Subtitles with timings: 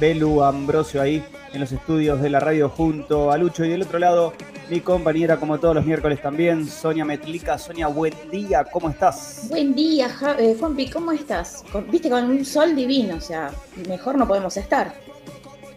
[0.00, 3.98] Belu Ambrosio ahí en los estudios de la radio junto a Lucho y del otro
[3.98, 4.32] lado
[4.70, 7.58] mi compañera como todos los miércoles también, Sonia Metlica.
[7.58, 9.46] Sonia, buen día, ¿cómo estás?
[9.50, 11.62] Buen día, Ja- eh, Juanpi, ¿cómo estás?
[11.70, 13.50] Con- Viste, con un sol divino, o sea,
[13.88, 14.94] mejor no podemos estar.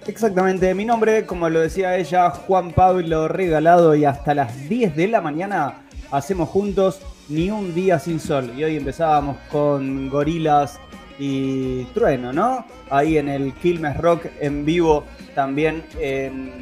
[0.08, 5.08] Exactamente, mi nombre, como lo decía ella, Juan Pablo Regalado y hasta las 10 de
[5.10, 5.82] la mañana
[6.12, 7.00] hacemos juntos
[7.30, 8.54] Ni un día sin sol.
[8.58, 10.80] Y hoy empezábamos con Gorilas
[11.20, 12.66] y Trueno, ¿no?
[12.90, 15.04] Ahí en el Quilmes Rock en vivo,
[15.36, 16.54] también en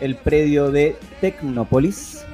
[0.00, 2.24] el predio de Tecnópolis.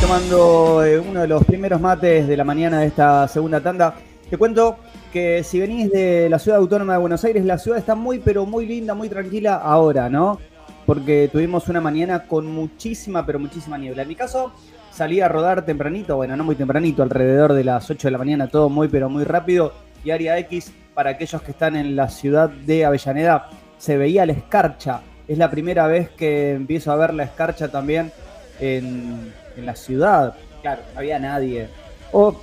[0.00, 3.94] tomando eh, uno de los primeros mates de la mañana de esta segunda tanda.
[4.28, 4.76] Te cuento
[5.12, 8.44] que si venís de la ciudad autónoma de Buenos Aires, la ciudad está muy, pero
[8.44, 10.40] muy linda, muy tranquila ahora, ¿no?
[10.86, 14.02] Porque tuvimos una mañana con muchísima, pero muchísima niebla.
[14.02, 14.52] En mi caso,
[14.92, 18.48] salí a rodar tempranito, bueno, no muy tempranito, alrededor de las 8 de la mañana,
[18.48, 19.72] todo muy, pero muy rápido.
[20.04, 23.48] Y área X, para aquellos que están en la ciudad de Avellaneda,
[23.78, 25.00] se veía la escarcha.
[25.26, 28.12] Es la primera vez que empiezo a ver la escarcha también
[28.60, 30.34] en, en la ciudad.
[30.60, 31.68] Claro, no había nadie.
[32.12, 32.40] O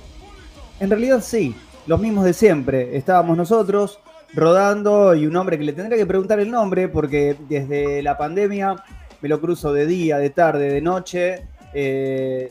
[0.80, 1.54] en realidad sí,
[1.86, 2.96] los mismos de siempre.
[2.96, 4.00] Estábamos nosotros
[4.34, 8.76] rodando y un hombre que le tendría que preguntar el nombre porque desde la pandemia
[9.20, 11.42] me lo cruzo de día, de tarde, de noche.
[11.74, 12.48] Eh,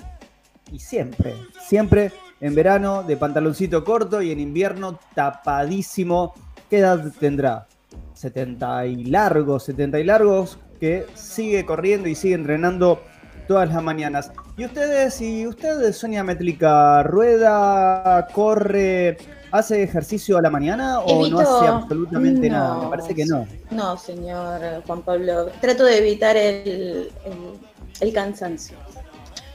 [0.71, 1.33] y siempre,
[1.67, 6.33] siempre en verano de pantaloncito corto y en invierno tapadísimo.
[6.69, 7.67] ¿Qué edad tendrá?
[8.13, 13.01] 70 y largos, 70 y largos, que sigue corriendo y sigue entrenando
[13.47, 14.31] todas las mañanas.
[14.57, 19.17] ¿Y ustedes, y ustedes, Sonia Métrica, rueda, corre,
[19.51, 22.57] hace ejercicio a la mañana o no hace absolutamente no.
[22.57, 22.83] nada?
[22.83, 23.47] Me parece que no.
[23.71, 25.47] No, señor Juan Pablo.
[25.59, 27.53] Trato de evitar el, el-
[28.01, 28.77] el cansancio.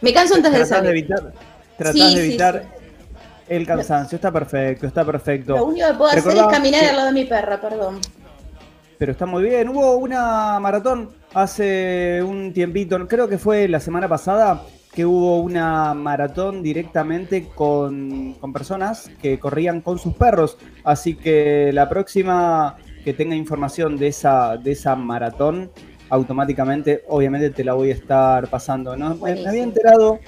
[0.01, 0.91] Me canso antes de de salir.
[0.91, 1.33] evitar,
[1.79, 2.85] tratás Sí, de evitar sí.
[3.49, 4.17] el cansancio.
[4.17, 5.57] Está perfecto, está perfecto.
[5.57, 8.01] Lo único que puedo hacer es caminar que- al lado de mi perra, perdón.
[8.99, 9.69] Pero está muy bien.
[9.69, 14.63] Hubo una maratón hace un tiempito, creo que fue la semana pasada,
[14.93, 20.57] que hubo una maratón directamente con, con personas que corrían con sus perros.
[20.85, 25.71] Así que la próxima que tenga información de esa, de esa maratón,
[26.15, 28.97] automáticamente, obviamente te la voy a estar pasando.
[28.97, 29.17] ¿no?
[29.17, 30.21] Me, había enterado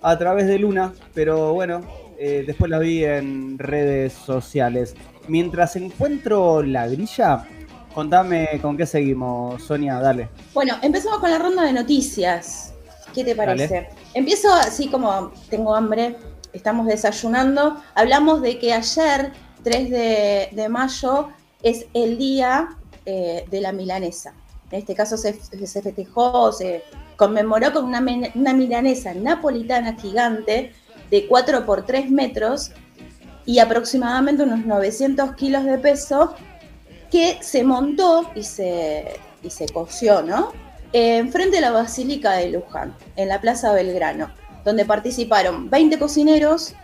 [0.00, 1.82] a través de Luna, pero bueno,
[2.18, 4.94] eh, después la vi en redes sociales.
[5.28, 7.46] Mientras encuentro la grilla,
[7.94, 10.28] contame con qué seguimos, Sonia, dale.
[10.52, 12.74] Bueno, empezamos con la ronda de noticias.
[13.14, 13.74] ¿Qué te parece?
[13.74, 13.88] Dale.
[14.14, 16.16] Empiezo así como tengo hambre,
[16.52, 17.80] estamos desayunando.
[17.94, 19.32] Hablamos de que ayer,
[19.62, 21.28] 3 de, de mayo,
[21.62, 22.76] es el día
[23.06, 24.34] eh, de la milanesa.
[24.70, 26.82] En este caso se, festejó, se
[27.16, 30.72] conmemoró con una, una milanesa napolitana gigante
[31.10, 32.72] de 4 por 3 metros
[33.46, 36.34] y aproximadamente unos 900 kilos de peso
[37.10, 40.52] que se montó y se, y se coció, ¿no?
[40.92, 44.30] En frente a la Basílica de Luján, en la Plaza Belgrano,
[44.64, 46.74] donde participaron 20 cocineros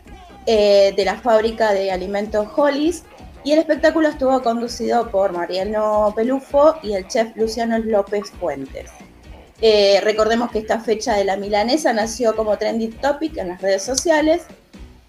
[0.47, 3.05] eh, de la fábrica de alimentos Hollis
[3.45, 8.91] y el espectáculo estuvo conducido por Mariano Pelufo y el chef Luciano López Fuentes.
[9.63, 13.83] Eh, recordemos que esta fecha de la milanesa nació como trending topic en las redes
[13.83, 14.43] sociales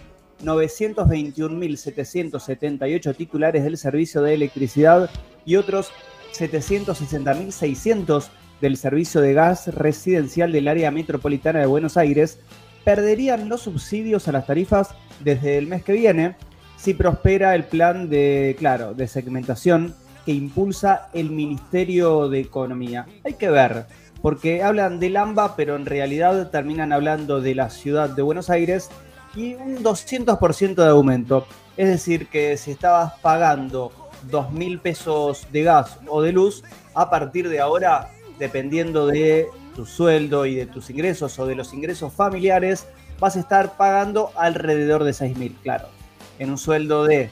[0.45, 5.11] 921.778 titulares del servicio de electricidad
[5.45, 5.91] y otros
[6.33, 8.29] 760.600
[8.61, 12.41] del servicio de gas residencial del área metropolitana de Buenos Aires
[12.85, 16.37] perderían los subsidios a las tarifas desde el mes que viene
[16.79, 19.95] si prospera el plan de, claro, de segmentación
[20.25, 23.07] que impulsa el Ministerio de Economía.
[23.25, 23.87] Hay que ver,
[24.23, 28.91] porque hablan del AMBA, pero en realidad terminan hablando de la ciudad de Buenos Aires
[29.35, 31.47] y un 200% de aumento.
[31.77, 33.93] Es decir, que si estabas pagando
[34.31, 36.63] 2 mil pesos de gas o de luz,
[36.95, 41.73] a partir de ahora, dependiendo de tu sueldo y de tus ingresos o de los
[41.73, 42.87] ingresos familiares,
[43.19, 45.98] vas a estar pagando alrededor de 6 mil, claro.
[46.39, 47.31] En un sueldo de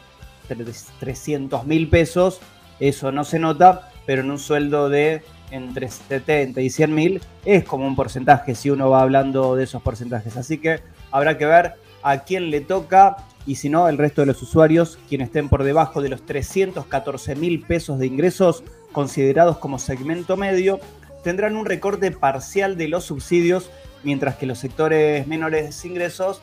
[1.01, 2.41] 300 mil pesos,
[2.81, 7.65] eso no se nota, pero en un sueldo de entre 70 y 100 mil es
[7.65, 10.37] como un porcentaje si uno va hablando de esos porcentajes.
[10.37, 10.81] Así que
[11.11, 13.17] habrá que ver a quién le toca
[13.47, 17.37] y si no, el resto de los usuarios, quienes estén por debajo de los 314
[17.37, 20.81] mil pesos de ingresos considerados como segmento medio,
[21.23, 23.71] tendrán un recorte parcial de los subsidios,
[24.03, 26.41] mientras que los sectores menores de ingresos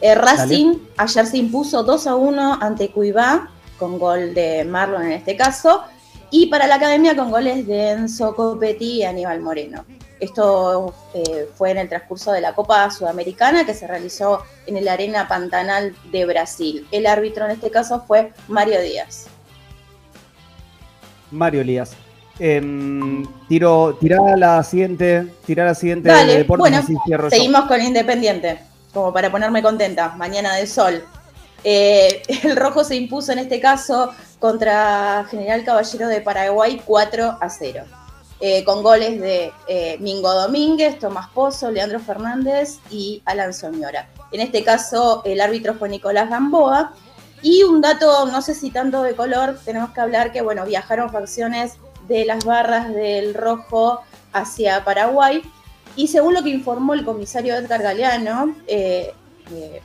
[0.00, 5.12] Eh, Racing ayer se impuso 2 a 1 ante Cuibá, con gol de Marlon en
[5.12, 5.84] este caso,
[6.30, 9.84] y para la academia con goles de Enzo Copetti y Aníbal Moreno.
[10.18, 14.88] Esto eh, fue en el transcurso de la Copa Sudamericana que se realizó en el
[14.88, 16.86] Arena Pantanal de Brasil.
[16.90, 19.26] El árbitro en este caso fue Mario Díaz.
[21.30, 21.92] Mario Díaz.
[22.38, 22.60] Eh,
[23.48, 23.98] tiro,
[24.36, 26.82] la siguiente, tira la siguiente Dale, bueno,
[27.30, 28.58] seguimos con Independiente,
[28.96, 31.04] como para ponerme contenta, mañana de sol.
[31.62, 37.50] Eh, el rojo se impuso en este caso contra General Caballero de Paraguay 4 a
[37.50, 37.84] 0.
[38.40, 44.08] Eh, con goles de eh, Mingo Domínguez, Tomás Pozo, Leandro Fernández y Alan Soñora.
[44.32, 46.92] En este caso, el árbitro fue Nicolás Gamboa.
[47.42, 51.10] Y un dato, no sé si tanto de color, tenemos que hablar que, bueno, viajaron
[51.10, 51.74] facciones
[52.08, 54.00] de las barras del rojo
[54.32, 55.42] hacia Paraguay.
[55.96, 59.12] Y según lo que informó el comisario Edgar Galeano, eh,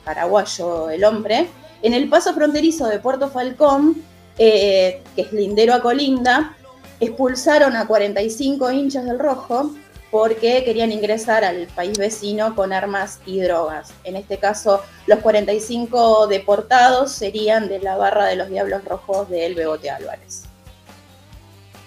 [0.04, 1.48] paraguayo el hombre,
[1.82, 4.02] en el paso fronterizo de Puerto Falcón,
[4.36, 6.56] que es lindero a Colinda,
[7.00, 9.72] expulsaron a 45 hinchas del Rojo
[10.12, 13.94] porque querían ingresar al país vecino con armas y drogas.
[14.04, 19.46] En este caso, los 45 deportados serían de la barra de los Diablos Rojos de
[19.46, 20.42] El Bebote Álvarez.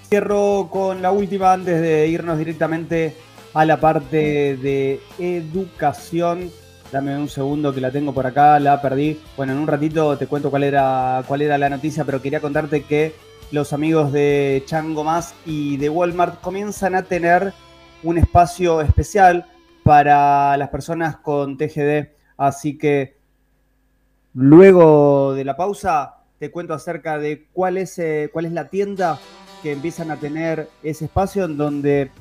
[0.10, 3.15] Cierro con la última antes de irnos directamente
[3.55, 6.51] a la parte de educación.
[6.91, 9.19] Dame un segundo que la tengo por acá, la perdí.
[9.38, 12.83] Bueno, en un ratito te cuento cuál era, cuál era la noticia, pero quería contarte
[12.83, 13.15] que
[13.51, 17.53] los amigos de Chango Más y de Walmart comienzan a tener
[18.03, 19.45] un espacio especial
[19.83, 22.09] para las personas con TGD.
[22.35, 23.15] Así que
[24.33, 29.17] luego de la pausa te cuento acerca de cuál es, eh, cuál es la tienda
[29.63, 32.12] que empiezan a tener ese espacio en donde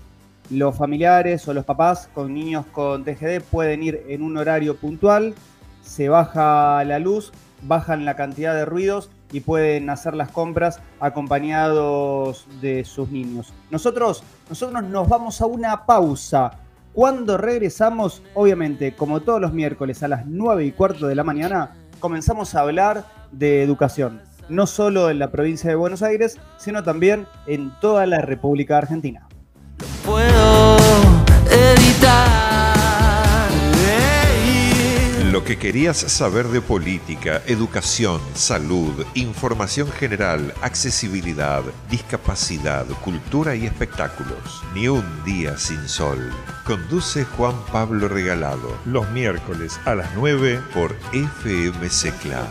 [0.50, 5.34] los familiares o los papás con niños con TGD pueden ir en un horario puntual,
[5.82, 7.32] se baja la luz,
[7.62, 13.52] bajan la cantidad de ruidos y pueden hacer las compras acompañados de sus niños.
[13.70, 16.52] Nosotros, nosotros nos vamos a una pausa.
[16.92, 21.72] Cuando regresamos, obviamente, como todos los miércoles a las 9 y cuarto de la mañana,
[21.98, 24.22] comenzamos a hablar de educación.
[24.48, 29.26] No solo en la provincia de Buenos Aires, sino también en toda la República Argentina.
[30.04, 30.76] Puedo
[31.50, 32.73] evitar.
[35.34, 44.62] Lo que querías saber de política, educación, salud, información general, accesibilidad, discapacidad, cultura y espectáculos.
[44.74, 46.30] Ni un día sin sol.
[46.64, 48.78] Conduce Juan Pablo Regalado.
[48.84, 52.48] Los miércoles a las 9 por FM Secla.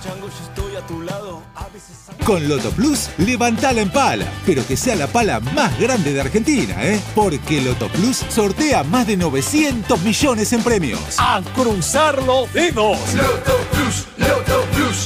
[2.25, 6.75] Con Loto Plus, levantala en pala, pero que sea la pala más grande de Argentina,
[6.79, 7.01] ¿eh?
[7.13, 10.99] Porque Loto Plus sortea más de 900 millones en premios.
[11.17, 11.41] ¡A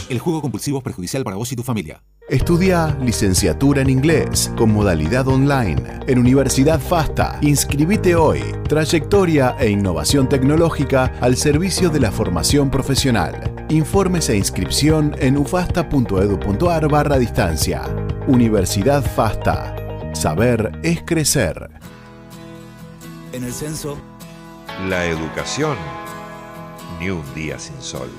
[0.09, 2.01] El juego compulsivo es perjudicial para vos y tu familia.
[2.29, 7.39] Estudia licenciatura en inglés con modalidad online en Universidad FASTA.
[7.41, 8.41] Inscribite hoy.
[8.67, 13.65] Trayectoria e innovación tecnológica al servicio de la formación profesional.
[13.69, 17.81] Informes e inscripción en ufasta.edu.ar barra distancia.
[18.27, 19.75] Universidad FASTA.
[20.13, 21.69] Saber es crecer.
[23.33, 23.97] En el censo,
[24.88, 26.07] La educación.
[27.00, 28.10] Ni un día sin sol.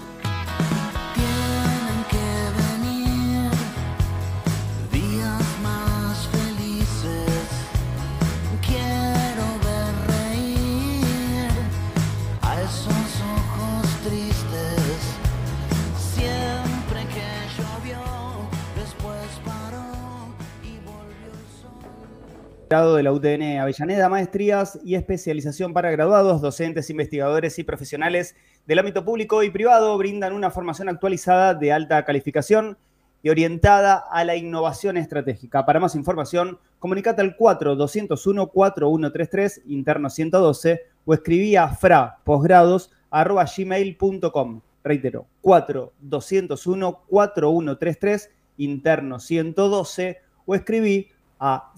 [22.69, 28.79] Grado de la UTN Avellaneda, maestrías y especialización para graduados, docentes, investigadores y profesionales del
[28.79, 32.77] ámbito público y privado brindan una formación actualizada de alta calificación
[33.23, 35.65] y orientada a la innovación estratégica.
[35.65, 44.61] Para más información, comunicate al 4201-4133, interno 112, o escribí a fraposgrados.gmail.com.
[44.85, 51.09] Reitero, 4201-4133, interno 112, o escribí
[51.41, 51.73] a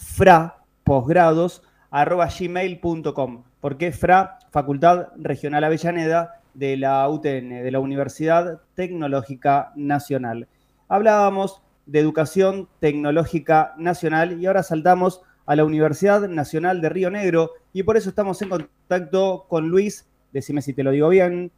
[0.85, 3.45] fraposgrados.gmail.com.
[3.61, 4.39] ¿Por qué FRA?
[4.51, 10.49] Facultad Regional Avellaneda de la UTN, de la Universidad Tecnológica Nacional.
[10.89, 17.53] Hablábamos de educación tecnológica nacional y ahora saltamos a la Universidad Nacional de Río Negro
[17.73, 21.51] y por eso estamos en contacto con Luis, decime si te lo digo bien,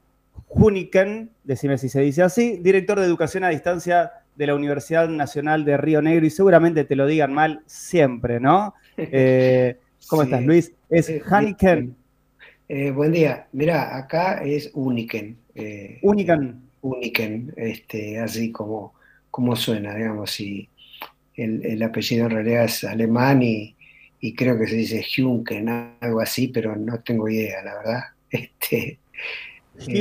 [0.46, 5.64] Juniken, decime si se dice así, director de educación a distancia de la Universidad Nacional
[5.64, 8.74] de Río Negro y seguramente te lo digan mal siempre, ¿no?
[8.96, 9.76] Eh,
[10.08, 10.28] ¿Cómo Sí.
[10.28, 10.72] estás, Luis?
[10.90, 11.96] Es Eh, Haniken,
[12.68, 13.48] Eh, buen día.
[13.52, 15.36] Mira, acá es Uniken.
[15.54, 16.62] eh, Unican.
[16.80, 18.94] Uniken, este, así como,
[19.30, 20.38] como suena, digamos.
[20.40, 20.68] Y
[21.36, 23.76] el, el apellido en realidad es alemán y,
[24.20, 25.68] y creo que se dice Junken,
[26.00, 28.02] algo así, pero no tengo idea, la verdad.
[28.30, 28.98] Este,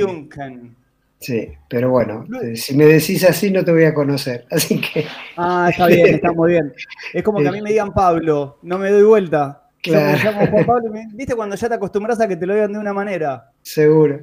[0.03, 0.75] Hunken.
[1.21, 4.45] Sí, pero bueno, eh, si me decís así no te voy a conocer.
[4.51, 5.05] Así que,
[5.37, 6.73] Ah, está bien, está muy bien.
[7.13, 9.69] Es como que a mí me digan Pablo, no me doy vuelta.
[9.83, 10.23] Yo me Claro.
[10.23, 12.73] llamo Juan Pablo y me- ¿Viste cuando ya te acostumbras a que te lo digan
[12.73, 13.49] de una manera?
[13.61, 14.19] seguro.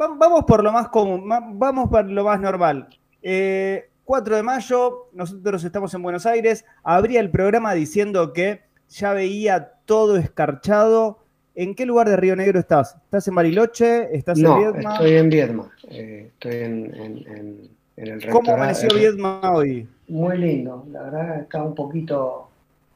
[0.00, 2.88] Va- Vamos por lo más común, vamos por lo más normal.
[3.22, 9.12] Eh, 4 de mayo, nosotros estamos en Buenos Aires, abría el programa diciendo que ya
[9.12, 11.21] veía todo escarchado.
[11.54, 12.96] ¿En qué lugar de Río Negro estás?
[13.04, 14.16] ¿Estás en Bariloche?
[14.16, 14.92] ¿Estás No, en Viedma?
[14.92, 15.70] estoy en Viedma.
[15.88, 19.86] eh, estoy en, en- en- en el ¿Cómo amaneció Viedma hoy?
[20.08, 22.48] Muy lindo, la verdad está un poquito,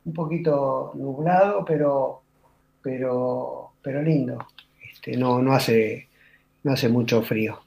[0.07, 2.23] un poquito nublado, pero,
[2.83, 4.39] pero, pero lindo.
[4.91, 6.09] Este, no, no hace,
[6.65, 7.61] no hace mucho frío.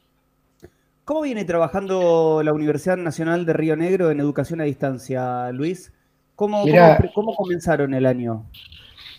[1.05, 5.91] ¿Cómo viene trabajando la Universidad Nacional de Río Negro en educación a distancia, Luis?
[6.35, 6.97] ¿Cómo, Mirá.
[6.97, 8.45] cómo- cómo comenzaron el año?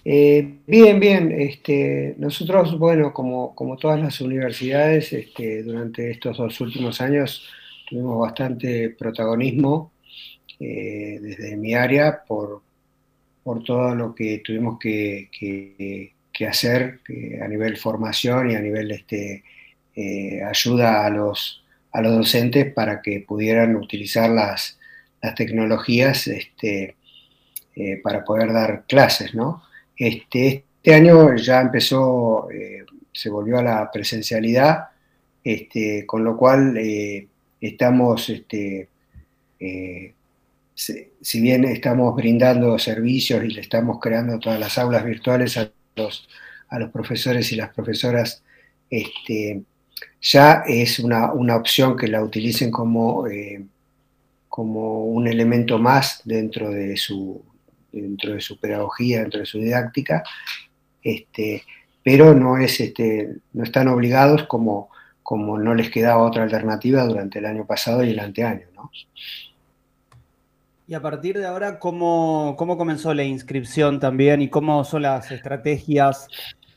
[0.05, 1.33] Eh, bien, bien.
[1.33, 7.47] Este, nosotros, bueno, como, como todas las universidades, este, durante estos dos últimos años
[7.89, 9.93] tuvimos bastante protagonismo
[10.59, 12.63] eh, desde mi área por,
[13.43, 15.29] por todo lo que tuvimos que,
[16.49, 17.01] hacer
[17.43, 19.45] a nivel formación y a nivel este,
[19.95, 24.79] eh, ayuda a los, a los docentes para que pudieran utilizar las,
[25.21, 26.97] las tecnologías este,
[28.03, 29.63] para poder dar clases, ¿no?
[30.01, 34.87] Este, este año ya empezó, eh, se volvió a la presencialidad,
[35.45, 37.29] este, con lo cual eh,
[37.61, 38.89] estamos este,
[39.59, 40.15] eh,
[40.75, 46.27] si, bien estamos brindando servicios y le estamos creando todas las aulas virtuales a los,
[46.71, 48.43] a los profesores y las profesoras,
[48.89, 49.61] este,
[50.23, 53.27] ya es una, una opción que la utilicen como,
[54.49, 57.43] como un elemento más dentro de su,
[57.93, 60.23] dentro de su pedagogía, dentro de su didáctica,
[61.03, 61.63] este,
[62.03, 64.91] pero no, es, este, no están obligados como,
[65.23, 68.67] como no les quedaba otra alternativa durante el año pasado y el anteaño.
[68.75, 68.91] ¿no?
[70.91, 75.31] Y a partir de ahora, ¿cómo, cómo comenzó la inscripción también y cómo son las
[75.31, 76.27] estrategias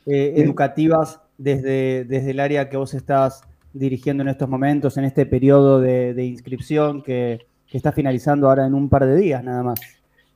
[0.06, 3.42] eh, educativas desde, desde el área que vos estás
[3.72, 8.66] dirigiendo en estos momentos, en este periodo de, de inscripción que, que, está finalizando ahora
[8.66, 9.80] en un par de días nada más?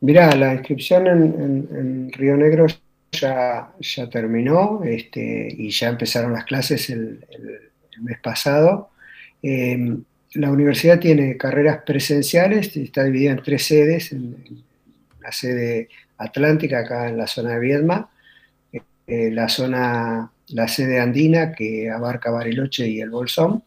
[0.00, 2.66] Mirá, la inscripción en, Río Negro
[3.12, 7.24] ya, ya terminó este, y ya empezaron las clases el,
[8.00, 8.90] mes pasado.
[9.42, 9.96] Eh,
[10.34, 14.14] la universidad tiene carreras presenciales, está dividida en tres sedes,
[15.20, 15.88] la sede
[16.18, 18.10] atlántica acá en la zona de Viedma,
[19.06, 23.64] eh, la zona, la sede andina que abarca Bariloche y el Bolsón,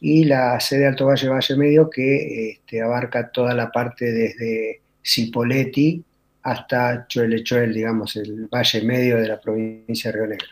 [0.00, 6.02] y la sede Alto Valle Valle Medio que este, abarca toda la parte desde Cipolletti
[6.42, 10.48] hasta Choelechoel, digamos, el valle medio de la provincia de Río Negro.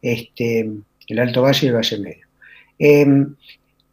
[0.00, 0.70] Este,
[1.08, 2.26] el Alto Valle y el Valle Medio.
[2.78, 3.26] Eh,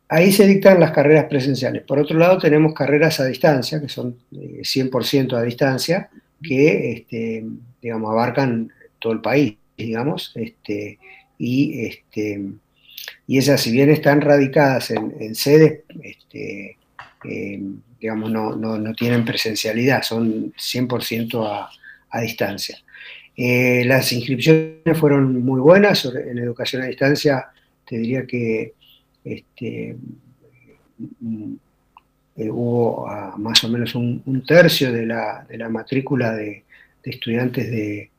[0.09, 1.83] ahí se dictan las carreras presenciales.
[1.83, 6.09] Por otro lado, tenemos carreras a distancia, que son eh, 100% a distancia,
[6.41, 7.43] que, este,
[7.81, 10.99] digamos, abarcan todo el país, digamos, este,
[11.37, 12.41] y, este,
[13.27, 16.77] y esas, si bien están radicadas en, sedes, este,
[17.23, 17.61] eh,
[18.05, 21.67] digamos, no, no, no, tienen presencialidad, son 100% a,
[22.11, 22.77] a, distancia.
[23.35, 27.47] Eh, las inscripciones fueron muy buenas en educación a distancia,
[27.83, 28.73] te diría que
[29.23, 29.97] este,
[32.37, 36.63] eh, hubo a, más o menos un, tercio de la, de la matrícula de,
[37.03, 38.11] de estudiantes de,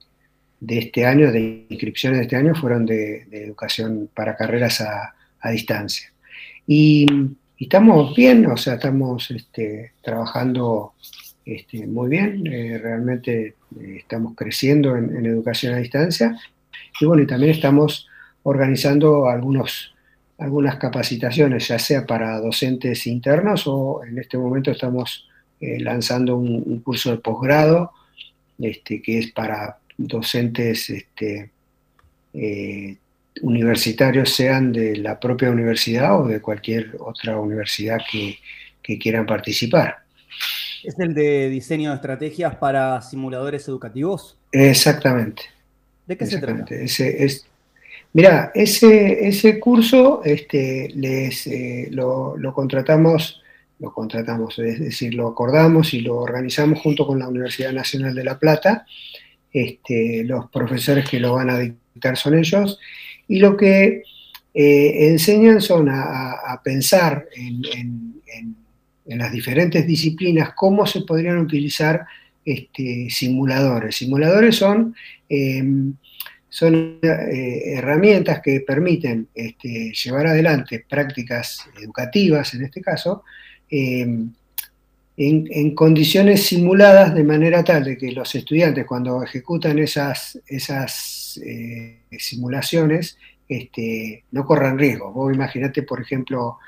[0.59, 5.15] de este año, de inscripciones de este año, fueron de, de educación para carreras a,
[5.41, 6.13] a distancia.
[6.67, 7.07] Y,
[7.59, 10.93] y, estamos bien, o sea, estamos este, trabajando
[11.45, 16.39] este, muy bien, eh, realmente eh, estamos creciendo en, educación a distancia.
[17.01, 18.09] Y bueno, y también estamos
[18.43, 19.95] organizando algunos,
[20.39, 25.29] algunas capacitaciones, ya sea para docentes internos o en este momento estamos
[25.61, 27.93] eh, lanzando un, un, curso de posgrado
[28.59, 31.51] este, que es para docentes este,
[33.43, 38.39] universitarios, sean de la propia universidad o de cualquier otra universidad que,
[38.83, 39.99] que, quieran participar.
[40.83, 44.39] ¿Es el de diseño de estrategias para simuladores educativos?
[44.53, 45.43] Exactamente.
[46.07, 46.89] ¿De qué Exactamente.
[46.89, 47.15] se trata?
[47.15, 47.47] Ese, es,
[48.13, 53.43] mira, ese, ese curso este, les, eh, lo, lo contratamos
[53.79, 58.25] lo contratamos, es decir, lo acordamos y lo organizamos junto con la Universidad Nacional de
[58.25, 58.87] La Plata,
[59.53, 62.79] este, los profesores que lo van a dictar son ellos,
[63.29, 64.03] y lo que
[64.55, 68.15] eh, enseñan son a, pensar en,
[69.05, 72.05] las diferentes disciplinas cómo se podrían utilizar
[72.45, 73.97] este, simuladores.
[73.97, 74.95] Simuladores son,
[75.29, 75.63] eh,
[76.49, 83.23] son eh, herramientas que permiten este, llevar adelante prácticas educativas, en este caso,
[85.17, 92.01] en, condiciones simuladas de manera tal de que los estudiantes cuando ejecutan esas, esas eh,
[92.19, 93.17] simulaciones
[93.49, 95.13] este, no corran riesgo.
[95.13, 96.59] Vos imaginate, por ejemplo,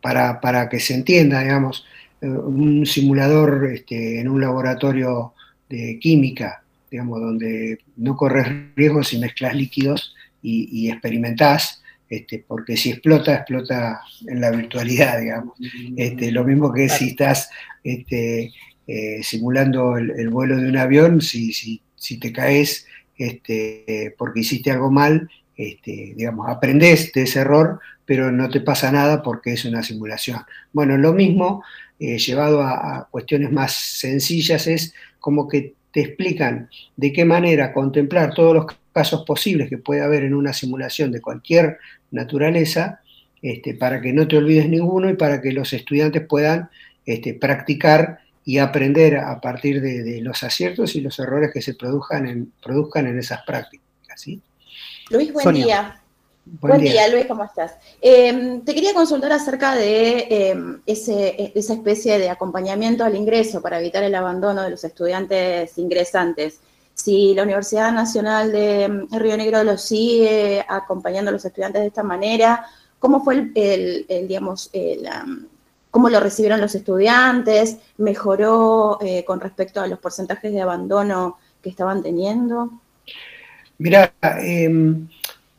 [0.00, 1.86] para, para, que se entienda, digamos,
[2.20, 5.32] eh, un simulador este, en un laboratorio
[5.68, 11.82] de química, digamos, donde no corres riesgo si mezclas líquidos y, y experimentás,
[12.16, 15.54] este, porque si explota, explota en la virtualidad, digamos.
[15.96, 17.50] Este, lo mismo que si estás
[17.82, 18.52] este,
[18.86, 24.40] eh, simulando el, el, vuelo de un avión, si, si, si te caes este, porque
[24.40, 29.52] hiciste algo mal, este, digamos, aprendes de ese error, pero no te pasa nada porque
[29.52, 30.40] es una simulación.
[30.72, 31.64] Bueno, lo mismo,
[31.98, 37.72] eh, llevado a, a cuestiones más sencillas, es como que te explican de qué manera
[37.72, 41.78] contemplar todos los casos posibles que puede haber en una simulación de cualquier
[42.14, 43.00] naturaleza,
[43.42, 46.70] este, para que no te olvides ninguno y para que los estudiantes puedan
[47.04, 51.74] este, practicar y aprender a partir de, de, los aciertos y los errores que se
[51.74, 53.84] produzcan en, produzcan en esas prácticas.
[54.16, 54.40] ¿sí?
[55.10, 55.64] Luis, buen Sonia.
[55.64, 56.00] día.
[56.46, 56.92] Buen, Buen día.
[56.92, 57.08] día.
[57.08, 57.74] Luis, ¿cómo estás?
[58.02, 63.80] Eh, te quería consultar acerca de eh, ese, esa especie de acompañamiento al ingreso para
[63.80, 66.60] evitar el abandono de los estudiantes ingresantes.
[66.94, 72.02] Si la Universidad Nacional de Río Negro lo sigue acompañando a los estudiantes de esta
[72.02, 72.66] manera,
[72.98, 74.70] ¿cómo fue el, digamos,
[75.94, 81.70] cómo lo recibieron los estudiantes, mejoró eh, con respecto a los porcentajes de abandono que
[81.70, 82.68] estaban teniendo.
[83.78, 85.06] Mira, em,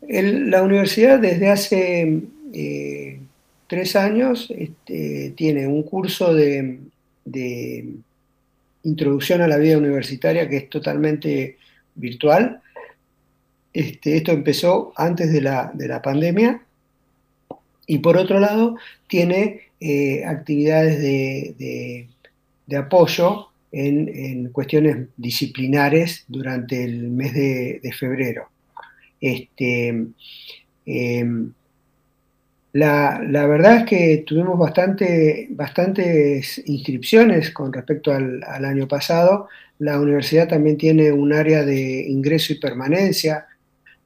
[0.01, 2.21] la universidad desde hace
[2.53, 3.19] eh,
[3.67, 6.79] tres años este, tiene un curso de,
[8.85, 11.57] introducción a la vida universitaria que es totalmente
[11.95, 12.61] virtual.
[13.73, 16.61] Este, esto empezó antes de la, pandemia
[17.87, 22.07] y por otro lado tiene eh, actividades de,
[22.77, 28.47] apoyo en, cuestiones disciplinares durante el mes de, febrero.
[29.19, 30.05] Este,
[30.85, 31.51] em,
[32.75, 39.47] la, verdad es que tuvimos bastante, bastantes inscripciones con respecto al, año pasado.
[39.79, 43.45] La universidad también tiene un área de ingreso y permanencia,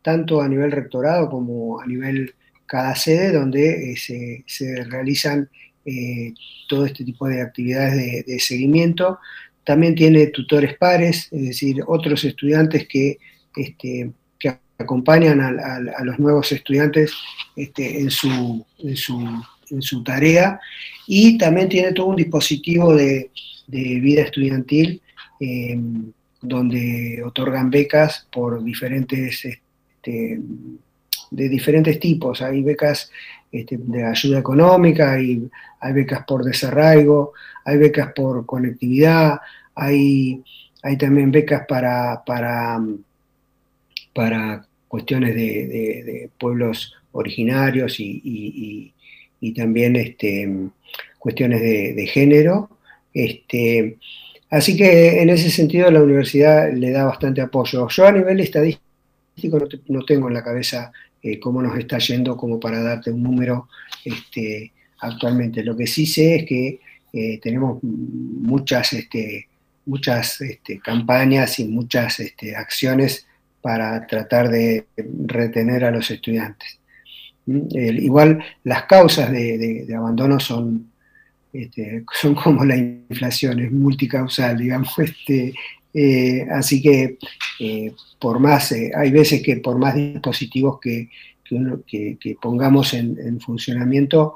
[0.04, 2.36] tanto a nivel rectorado como a nivel
[2.68, 5.50] cada sede, donde eh, se, realizan
[5.84, 6.36] eh,
[6.68, 9.18] todo este tipo de actividades de, seguimiento.
[9.64, 13.18] También tiene tutores pares, es decir, otros estudiantes que
[13.56, 14.12] este,
[14.80, 17.14] acompañan a, los nuevos estudiantes
[17.56, 20.60] este, en, su, en, su, tarea
[21.06, 23.30] y también tiene todo un dispositivo de,
[23.68, 25.02] vida estudiantil
[25.40, 26.12] em,
[26.42, 30.40] donde otorgan becas por diferentes, este,
[31.30, 32.42] de diferentes tipos.
[32.42, 33.12] Hay becas
[33.52, 35.50] este, de ayuda económica, hay,
[35.82, 37.34] hay becas por desarraigo,
[37.66, 39.40] hay becas por conectividad,
[39.76, 40.42] hay,
[40.82, 42.80] hay también becas para, para,
[44.14, 48.94] para cuestiones de, pueblos originarios y,
[49.56, 50.50] también este,
[51.18, 52.70] cuestiones de, género.
[53.14, 53.98] Este,
[54.50, 57.88] así que en ese sentido la universidad le da bastante apoyo.
[57.88, 62.60] Yo a nivel estadístico no, tengo en la cabeza eh, cómo nos está yendo como
[62.60, 63.70] para darte un número
[64.04, 65.64] este, actualmente.
[65.64, 66.80] Lo que sí sé es que
[67.14, 69.48] eh, tenemos muchas, este,
[69.86, 73.28] muchas este, campañas y muchas este, acciones
[73.70, 74.88] para tratar de
[75.28, 76.80] retener a los estudiantes.
[77.46, 77.68] ¿Mm?
[78.00, 80.92] igual las causas de, abandono son,
[81.54, 84.90] este, son como la inflación, es multicausal, digamos.
[84.98, 85.54] Este,
[85.94, 87.20] eh, así que
[87.60, 91.10] eh, por más, eh, hay veces que por más dispositivos que,
[91.86, 94.34] que, pongamos en, funcionamiento,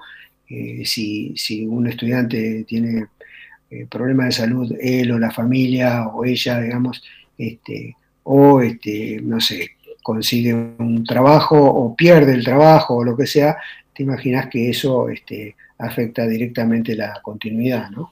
[0.84, 3.08] si, si, un estudiante tiene
[3.89, 7.02] problemas de salud, él o la familia o ella, digamos,
[7.36, 13.25] este, o, este, no sé, consigue un trabajo o pierde el trabajo o lo que
[13.25, 13.57] sea,
[13.93, 18.12] te imaginas que eso este, afecta directamente la continuidad, ¿no?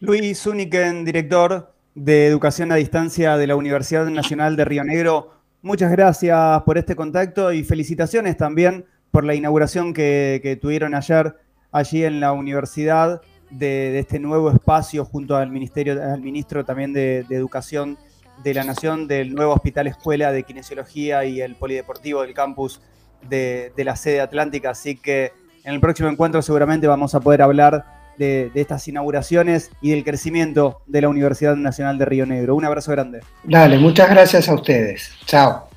[0.00, 5.90] Luis Zuniken, director de Educación a Distancia de la Universidad Nacional de Río Negro, muchas
[5.90, 11.34] gracias por este contacto y felicitaciones también por la inauguración que, tuvieron ayer
[11.72, 17.26] allí en la universidad de, este nuevo espacio junto al ministerio, al ministro también de
[17.28, 17.98] Educación
[18.42, 22.80] de la Nación del nuevo Hospital Escuela de Kinesiología y el Polideportivo del campus
[23.28, 24.70] de, la sede atlántica.
[24.70, 25.32] Así que
[25.64, 27.84] en el próximo encuentro seguramente vamos a poder hablar
[28.18, 32.54] de, estas inauguraciones y del crecimiento de la Universidad Nacional de Río Negro.
[32.54, 33.20] Un abrazo grande.
[33.44, 35.12] Dale, muchas gracias a ustedes.
[35.26, 35.68] Chao.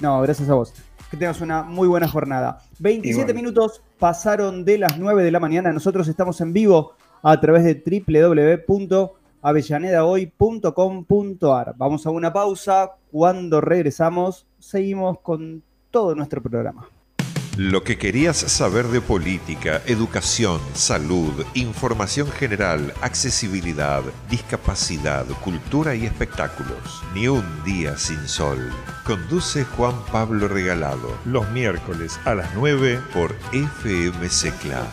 [0.00, 0.72] No, gracias a vos.
[1.10, 2.62] Que tengas una muy buena jornada.
[2.80, 5.72] 27 minutos pasaron de las 9 de la mañana.
[5.72, 11.74] Nosotros estamos en vivo a través de www avellanedahoy.com.ar.
[11.76, 12.94] Vamos a una pausa.
[13.10, 16.88] Cuando regresamos, seguimos con todo nuestro programa.
[17.58, 27.02] Lo que querías saber de política, educación, salud, información general, accesibilidad, discapacidad, cultura y espectáculos.
[27.14, 28.72] Ni un día sin sol.
[29.04, 31.18] Conduce Juan Pablo Regalado.
[31.24, 34.86] Los miércoles a las 9 por FM Secla.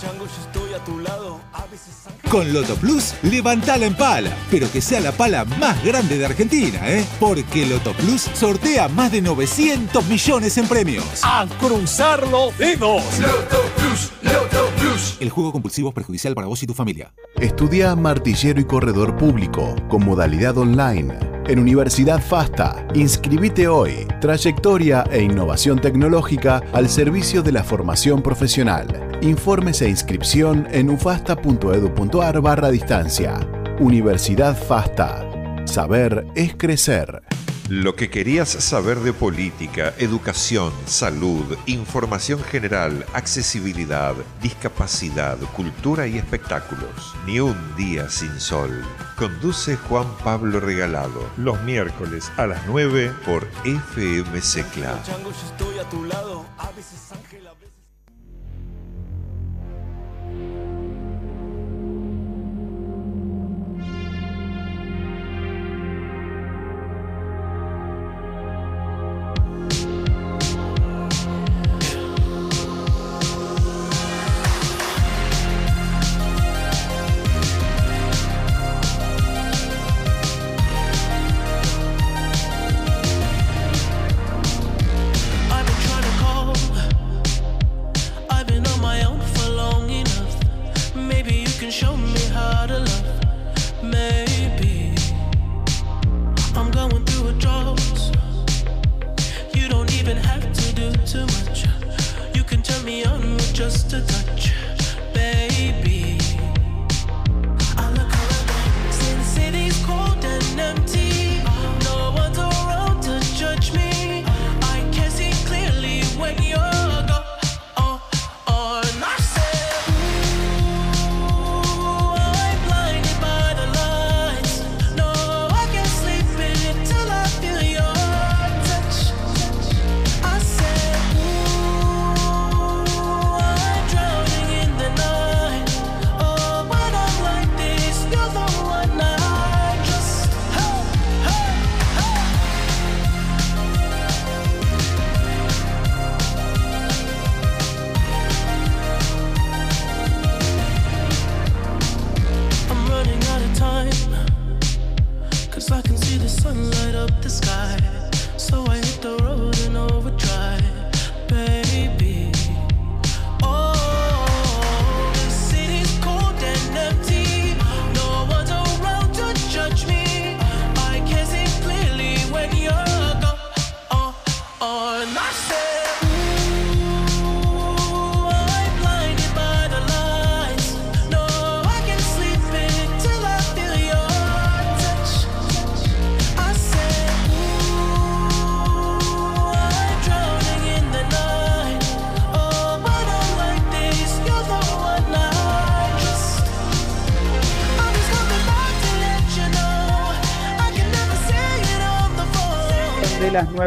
[2.32, 6.80] Con Loto Plus, levantala en pala, pero que sea la pala más grande de Argentina,
[6.89, 7.06] ¿eh?
[7.19, 11.06] Porque Loto Plus sortea más de 900 millones en premios.
[11.21, 13.20] ¡A cruzar los dedos!
[13.20, 15.18] Loto Plus, Loto Plus.
[15.20, 17.13] El juego compulsivo es perjudicial para vos y tu familia.
[17.39, 22.88] Estudia martillero y corredor público con modalidad online en Universidad FASTA.
[22.94, 24.08] Inscribite hoy.
[24.20, 29.20] Trayectoria e innovación tecnológica al servicio de la formación profesional.
[29.22, 33.39] Informes e inscripción en ufasta.edu.ar barra distancia.
[33.80, 35.65] Universidad FASTA.
[35.65, 37.22] Saber es crecer.
[37.69, 47.15] Lo que querías saber de política, educación, salud, información general, accesibilidad, discapacidad, cultura y espectáculos.
[47.25, 48.84] Ni un día sin sol.
[49.17, 51.28] Conduce Juan Pablo Regalado.
[51.38, 54.99] Los miércoles a las 9 por FM Secla.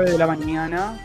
[0.09, 0.99] 9 de la mañana.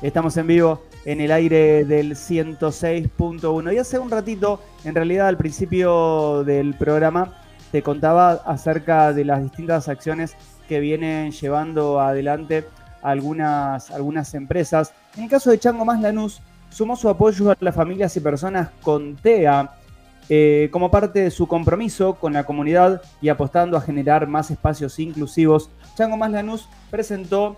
[0.00, 3.74] Estamos en vivo en el aire del 106.1.
[3.74, 9.42] Y hace un ratito, en realidad al principio del programa, te contaba acerca de las
[9.42, 10.34] distintas acciones
[10.66, 12.64] que vienen llevando adelante
[13.02, 14.94] algunas, algunas empresas.
[15.16, 18.70] En el caso de Chango Más Lanús, sumó su apoyo a las familias y personas
[18.80, 19.74] con TEA
[20.30, 24.98] eh, como parte de su compromiso con la comunidad y apostando a generar más espacios
[24.98, 25.68] inclusivos.
[25.96, 27.56] Chango Más Lanús presentó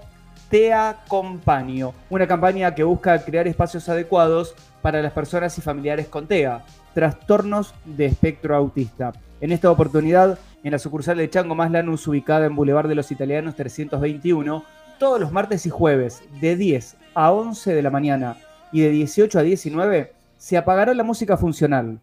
[0.51, 6.27] Te Acompaño, una campaña que busca crear espacios adecuados para las personas y familiares con
[6.27, 9.13] TEA, trastornos de espectro autista.
[9.41, 13.13] En esta oportunidad, en la sucursal de Chango Más Lanús, ubicada en Boulevard de los
[13.13, 14.65] Italianos 321,
[14.99, 18.37] todos los martes y jueves, de 10 a 11 de la mañana
[18.73, 22.01] y de 18 a 19, se apagará la música funcional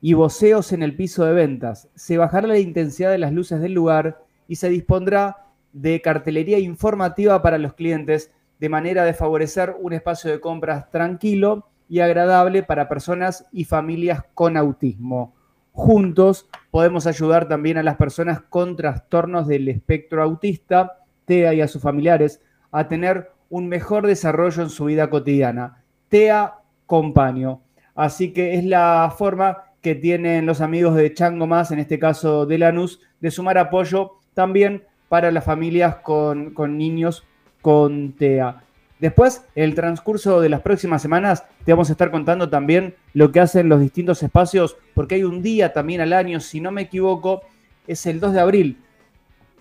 [0.00, 1.88] y voceos en el piso de ventas.
[1.96, 7.42] Se bajará la intensidad de las luces del lugar y se dispondrá de cartelería informativa
[7.42, 12.88] para los clientes de manera de favorecer un espacio de compras tranquilo y agradable para
[12.88, 15.34] personas y familias con autismo.
[15.72, 21.68] Juntos podemos ayudar también a las personas con trastornos del espectro autista, TEA y a
[21.68, 22.40] sus familiares
[22.72, 25.82] a tener un mejor desarrollo en su vida cotidiana.
[26.08, 26.54] TEA
[26.86, 27.62] Compaño.
[27.94, 32.46] Así que es la forma que tienen los amigos de Chango Más, en este caso
[32.46, 37.24] de Lanús, de sumar apoyo también para las familias con, niños
[37.62, 38.62] con TEA.
[38.98, 43.30] Después, en el transcurso de las próximas semanas, te vamos a estar contando también lo
[43.30, 46.82] que hacen los distintos espacios, porque hay un día también al año, si no me
[46.82, 47.42] equivoco,
[47.86, 48.78] es el 2 de abril.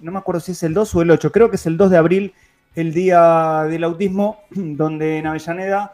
[0.01, 1.91] No me acuerdo si es el 2 o el 8, creo que es el 2
[1.91, 2.33] de abril,
[2.75, 5.93] el Día del Autismo, donde en Avellaneda,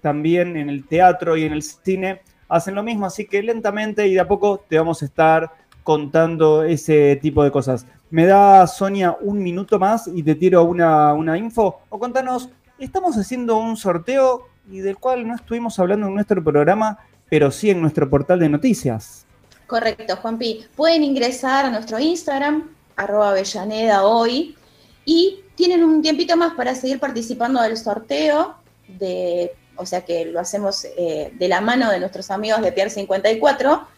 [0.00, 4.14] también en el teatro y en el cine, hacen lo mismo, así que lentamente y
[4.14, 5.50] de a poco te vamos a estar
[5.88, 7.86] contando ese tipo de cosas.
[8.10, 11.80] ¿Me da, Sonia, un minuto más y te tiro una, una info?
[11.88, 16.98] O contanos, estamos haciendo un sorteo y del cual no estuvimos hablando en nuestro programa,
[17.30, 19.24] pero sí en nuestro portal de noticias.
[19.66, 20.66] Correcto, Juanpi.
[20.76, 24.58] Pueden ingresar a nuestro Instagram, arroba Avellaneda hoy,
[25.06, 28.56] y tienen un tiempito más para seguir participando del sorteo,
[28.88, 32.90] de, o sea que lo hacemos eh, de la mano de nuestros amigos de Pier
[32.90, 33.88] 54,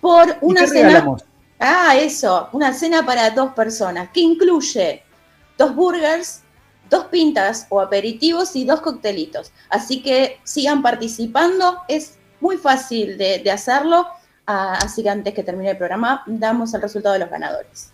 [0.00, 0.88] por una qué cena.
[0.88, 1.27] regalamos?
[1.58, 5.02] Ah, eso, una cena para dos personas, que incluye
[5.56, 6.42] dos burgers,
[6.88, 9.52] dos pintas o aperitivos y dos coctelitos.
[9.68, 14.06] Así que sigan participando, es muy fácil de, de hacerlo.
[14.46, 17.90] Ah, así que antes que termine el programa, damos el resultado de los ganadores.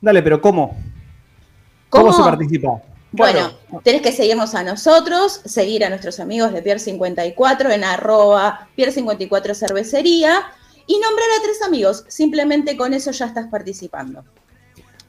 [0.00, 0.74] Dale, pero ¿cómo?
[1.88, 2.82] ¿Cómo, se participa?
[3.12, 3.52] Bueno,
[3.84, 8.90] tenés que seguirnos a nosotros, seguir a nuestros amigos de Pier 54 en arroba Pier
[8.90, 10.42] 54 Cervecería
[10.86, 12.04] y nombrar a tres amigos.
[12.08, 14.24] Simplemente con eso ya estás participando.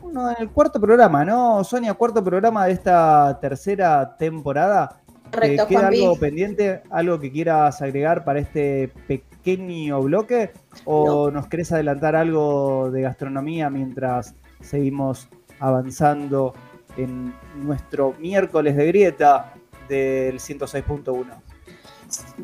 [0.04, 1.64] uno, en el cuarto programa, ¿no?
[1.64, 5.01] Sonia, cuarto programa de esta tercera temporada.
[5.32, 6.82] Correcto, Eh, ¿Queda algo pendiente?
[6.90, 10.52] ¿Algo que quieras agregar para este pequeño bloque?
[10.86, 15.28] ¿O nos querés adelantar algo de gastronomía mientras seguimos
[15.60, 16.54] avanzando
[16.98, 19.54] en nuestro miércoles de grieta
[19.88, 21.26] del 106.1?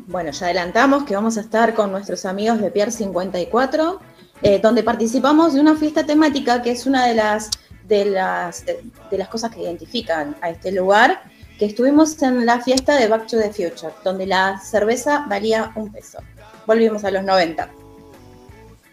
[0.06, 4.00] Bueno, ya adelantamos que vamos a estar con nuestros amigos de Pier 54,
[4.42, 7.50] eh, donde participamos de una fiesta temática que es una de las,
[7.86, 11.20] de, las, de las cosas que identifican a este lugar,
[11.58, 15.90] que estuvimos en la fiesta de Back to the Future, donde la cerveza valía un
[15.90, 16.18] peso.
[16.66, 17.68] Volvimos a los 90.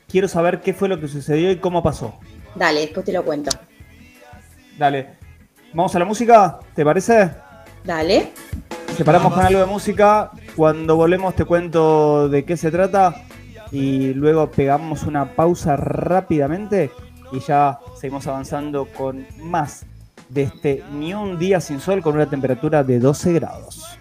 [0.10, 2.16] Quiero saber qué fue lo que sucedió y cómo pasó.
[2.56, 3.52] Dale, después te lo cuento.
[4.80, 5.10] Dale.
[5.74, 6.60] ¿Vamos a la música?
[6.74, 7.32] ¿Te parece?
[7.84, 8.32] Dale.
[8.98, 10.32] Separamos con algo de música.
[10.56, 13.26] Cuando volvemos te cuento de qué se trata.
[13.72, 16.92] Y luego pegamos una pausa rápidamente.
[17.32, 19.86] Y ya seguimos avanzando con más
[20.30, 23.95] de este Ni un día sin sol con una temperatura de 12 grados.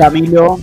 [0.00, 0.58] Camilo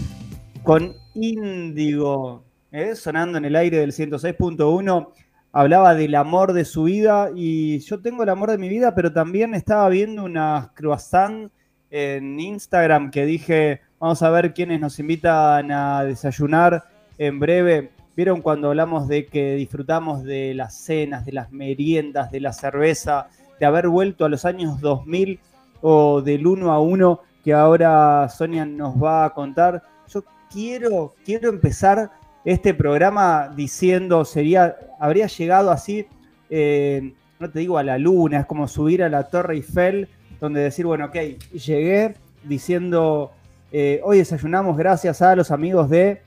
[0.63, 2.95] con Índigo, ¿eh?
[2.95, 5.09] sonando en el aire del 106.1.
[5.51, 9.13] Hablaba del amor de su vida y yo tengo el amor de mi vida, pero
[9.13, 11.51] también estaba viendo unas croissant
[11.91, 16.85] en Instagram que dije, vamos a ver quiénes nos invitan a desayunar
[17.19, 17.91] en breve.
[18.15, 23.27] ¿Vieron cuando hablamos de que disfrutamos de las cenas, de las meriendas, de la cerveza,
[23.59, 25.39] de haber vuelto a los años 2000
[25.81, 29.81] o del uno a uno que ahora Sonia nos va a contar?
[30.09, 30.21] Yo
[30.51, 32.11] quiero, quiero empezar
[32.43, 36.05] este programa diciendo, sería, habría llegado así,
[36.49, 40.09] eh, no te digo a la luna, es como subir a la Torre Eiffel,
[40.41, 41.15] donde decir, bueno, ok,
[41.53, 43.31] llegué diciendo,
[43.71, 46.21] eh, hoy desayunamos gracias a los amigos de,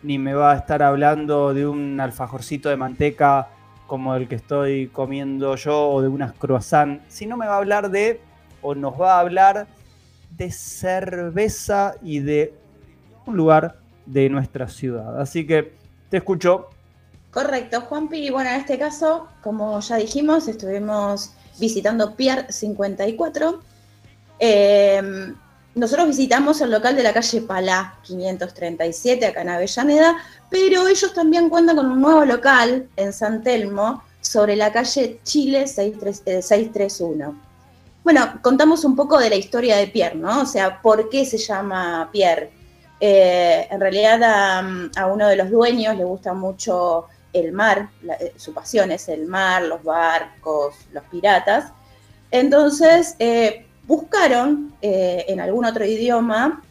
[0.05, 3.49] ni me va a estar hablando de un alfajorcito de manteca
[3.87, 7.91] como el que estoy comiendo yo o de unas croissant, sino me va a hablar
[7.91, 8.21] de,
[8.63, 9.67] o nos va a hablar
[10.37, 12.55] de cerveza y de
[13.27, 13.77] un lugar
[14.07, 15.21] de nuestra ciudad.
[15.21, 15.73] Así que
[16.11, 16.71] te escucho.
[17.31, 18.31] Correcto, Juanpi.
[18.31, 23.61] Bueno, en este caso, como ya dijimos, estuvimos visitando Pier 54.
[24.39, 25.35] Eh,
[25.75, 30.17] nosotros visitamos el local de la calle Palá 537, acá en Avellaneda,
[30.51, 35.67] pero ellos también cuentan con un nuevo local en San Telmo, sobre la calle Chile
[35.67, 37.37] 63 eh, 631.
[38.03, 40.43] Bueno, contamos un poco de la historia de Pierre, ¿no?
[40.43, 42.51] O sea, ¿por qué se llama Pierre?
[43.01, 47.89] Eh, en realidad a, uno de los dueños le gusta mucho el mar,
[48.21, 51.73] eh, su pasión es el mar, los barcos, los piratas.
[52.31, 53.17] Entonces
[53.87, 56.63] buscaron eh, en algún otro idioma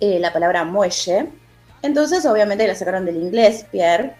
[0.00, 1.28] eh, la palabra muelle.
[1.82, 4.14] Entonces obviamente la sacaron del inglés, Pierre.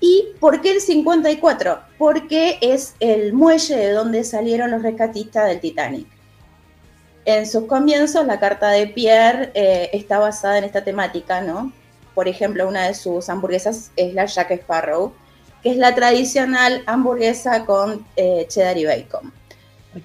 [0.00, 1.80] ¿Y por qué el 54?
[1.96, 6.06] Porque es el muelle de donde salieron los rescatistas del Titanic.
[7.24, 11.72] En sus comienzos, la carta de Pierre eh, está basada en esta temática, ¿no?
[12.14, 15.14] Por ejemplo, una de sus hamburguesas es la Jack Sparrow,
[15.62, 19.32] que es la tradicional hamburguesa con eh, cheddar y bacon.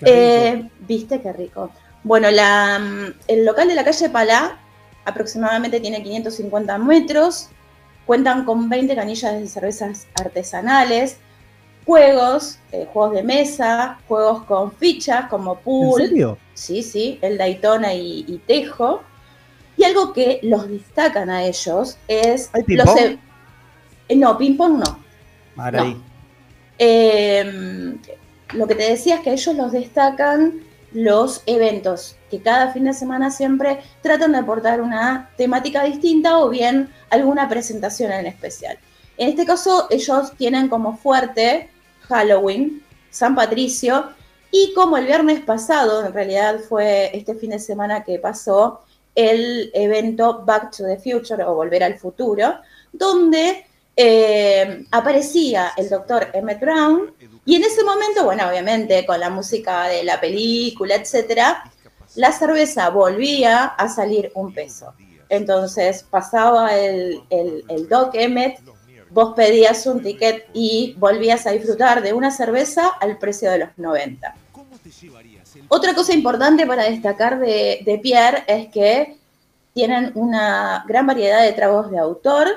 [0.01, 1.71] Eh, ¿Viste qué rico?
[2.03, 4.59] Bueno, la, mm, el local de la calle Palá
[5.05, 7.49] aproximadamente tiene 550 metros,
[8.05, 11.17] cuentan con 20 canillas de cervezas artesanales,
[11.85, 16.37] juegos, eh, juegos de mesa, juegos con fichas como pool, ¿En serio?
[16.53, 19.01] Sí, sí, el Daytona y, y Tejo.
[19.77, 22.99] Y algo que los destacan a ellos es ¿Hay los ping-pong?
[22.99, 23.19] e-
[24.09, 24.99] eh, no, ping pong no.
[25.55, 25.95] Maraví.
[26.77, 27.95] Eh,
[28.53, 32.93] lo que te decía es que ellos los destacan los eventos, que cada fin de
[32.93, 38.77] semana siempre tratan de aportar una temática distinta o bien alguna presentación en especial.
[39.17, 41.69] En este caso, ellos tienen como fuerte
[42.07, 44.09] Halloween, San Patricio,
[44.51, 48.81] y como el viernes pasado, en realidad fue este fin de semana que pasó,
[49.13, 52.55] el evento Back to the Future o Volver al Futuro,
[52.91, 57.13] donde eh, aparecía el doctor Emmett Brown
[57.49, 61.63] y en ese momento, bueno, obviamente con la música de la película, etcétera,
[62.13, 64.93] la cerveza volvía a salir un peso.
[65.29, 68.59] Entonces pasaba el, el, el Doc Emmett,
[69.09, 73.69] vos pedías un ticket y volvías a disfrutar de una cerveza al precio de los
[73.77, 74.35] 90.
[75.69, 79.17] Otra cosa importante para destacar de, de Pierre es que
[79.73, 82.47] tienen una gran variedad de tragos de autor,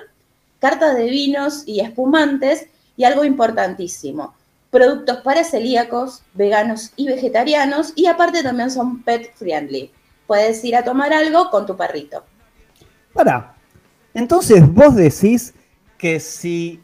[0.60, 4.34] cartas de vinos y espumantes y algo importantísimo,
[4.72, 9.92] productos para celíacos, veganos y vegetarianos y aparte también son pet friendly.
[10.26, 12.24] Puedes ir a tomar algo con tu perrito.
[13.12, 13.54] Para.
[14.14, 15.52] Entonces vos decís
[15.98, 16.82] que si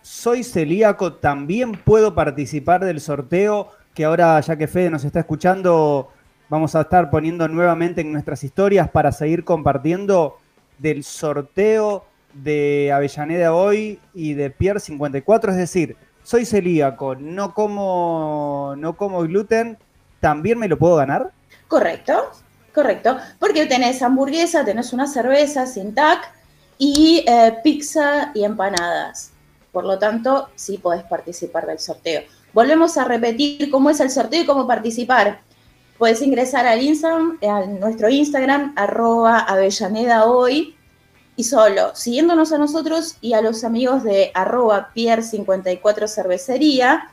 [0.00, 6.08] soy celíaco también puedo participar del sorteo que ahora ya que Fede nos está escuchando
[6.48, 10.38] vamos a estar poniendo nuevamente en nuestras historias para seguir compartiendo
[10.78, 18.74] del sorteo de Avellaneda hoy y de Pierre 54, es decir, soy celíaco, no como
[18.76, 19.78] no como gluten,
[20.20, 21.32] también me lo puedo ganar?
[21.68, 22.30] Correcto,
[22.74, 23.16] correcto.
[23.38, 26.32] Porque tenés hamburguesa, tenés una cerveza sin tac
[26.78, 29.32] y eh, pizza y empanadas.
[29.72, 32.22] Por lo tanto, sí podés participar del sorteo.
[32.52, 35.40] Volvemos a repetir cómo es el sorteo y cómo participar.
[35.98, 40.76] puedes ingresar al Instagram, a nuestro Instagram, arroba Avellaneda Hoy,
[41.36, 47.10] y solo siguiéndonos a nosotros y a los amigos de arroba Pier54 Cervecería,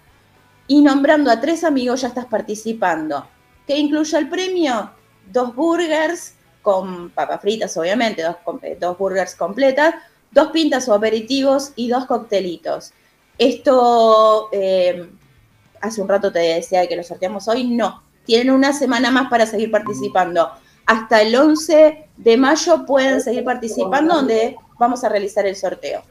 [0.70, 3.28] y nombrando a tres amigos ya estás participando.
[3.66, 4.92] ¿Qué incluye el premio?
[5.32, 8.36] Dos burgers con papas fritas, obviamente, dos,
[8.80, 9.96] dos burgers completas,
[10.32, 12.94] dos pintas o aperitivos y dos coctelitos.
[13.40, 15.10] Esto, eh,
[15.82, 18.04] hace un rato te decía que lo sorteamos hoy, no.
[18.26, 20.52] Tienen una semana más para seguir participando.
[20.90, 26.02] Hasta el 11 de mayo pueden seguir participando, donde vamos a realizar el sorteo.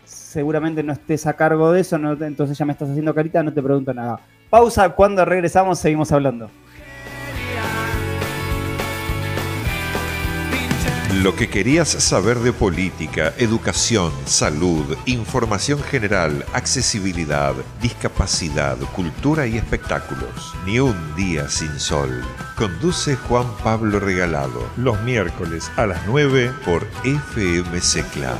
[0.10, 3.54] Seguramente no estés a cargo de eso, no- entonces ya me estás haciendo carita, no
[3.54, 4.20] te pregunto nada.
[4.50, 6.50] Pausa, cuando regresamos seguimos hablando.
[11.16, 20.54] Lo que querías saber de política, educación, salud, información general, accesibilidad, discapacidad, cultura y espectáculos.
[20.68, 22.24] Ni un día sin sol.
[22.56, 24.70] Conduce Juan Pablo Regalado.
[24.78, 28.38] Los miércoles a las 9 por FM Secla.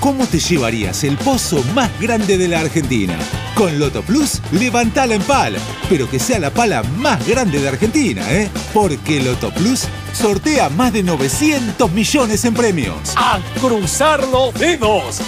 [0.00, 3.16] ¿Cómo te llevarías el pozo más grande de la Argentina?
[3.54, 5.58] Con Loto Plus, levantala en pala,
[5.88, 8.50] pero que sea la pala más grande de Argentina, ¿eh?
[8.74, 13.14] Porque Loto Plus sortea más de 900 millones en premios.
[13.16, 15.20] ¡A cruzar los dedos!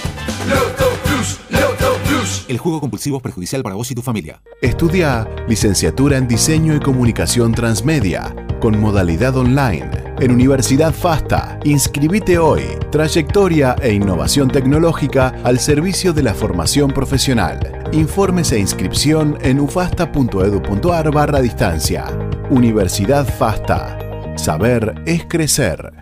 [2.49, 4.41] El juego compulsivo es perjudicial para vos y tu familia.
[4.63, 11.59] Estudia licenciatura en Diseño y Comunicación Transmedia con modalidad online en Universidad FASTA.
[11.65, 12.63] Inscribite hoy.
[12.91, 17.85] Trayectoria e innovación tecnológica al servicio de la formación profesional.
[17.93, 22.07] Informes e inscripción en ufasta.edu.ar barra distancia.
[22.51, 24.06] Universidad FASTA.
[24.37, 25.93] Saber es crecer.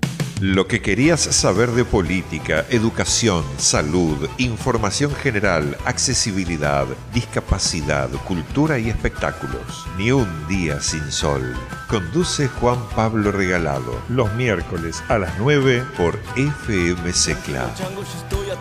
[0.41, 9.87] Lo que querías saber de política, educación, salud, información general, accesibilidad, discapacidad, cultura y espectáculos.
[9.97, 11.55] Ni un día sin sol.
[11.89, 14.03] Conduce Juan Pablo Regalado.
[14.09, 17.73] Los miércoles a las 9 por FM Secla.
[17.77, 18.61] Chango, yo estoy a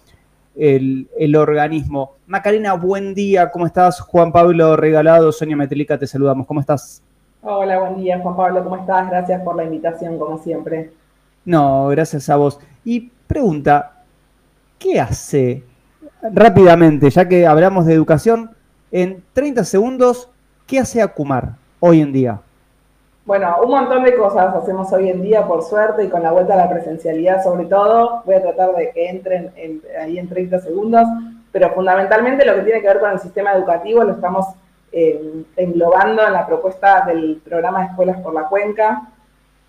[0.57, 2.15] el, el organismo.
[2.27, 4.01] Macarena, buen día, ¿cómo estás?
[4.01, 7.03] Juan Pablo Regalado, Sonia Metelica, te saludamos, ¿cómo estás?
[7.43, 9.09] Hola, buen día, Juan Pablo, ¿cómo estás?
[9.09, 10.91] Gracias por la invitación, como siempre.
[11.45, 12.61] No, gracias a vos.
[12.85, 14.03] Y pregunta,
[14.79, 15.65] ¿qué hace
[16.23, 18.51] rápidamente, ya que hablamos de educación,
[18.93, 20.29] en 30 segundos,
[20.67, 22.41] ¿qué hace Acumar hoy en día?
[23.31, 26.55] Bueno, un montón de cosas hacemos hoy en día, por suerte, y con la vuelta
[26.55, 28.23] a la presencialidad sobre todo.
[28.27, 31.05] Voy a tratar de que entren en- ahí en 30 segundos,
[31.53, 34.47] pero fundamentalmente lo que tiene que ver con el sistema educativo lo estamos
[34.91, 39.03] eh, englobando en la propuesta del programa de Escuelas por la Cuenca,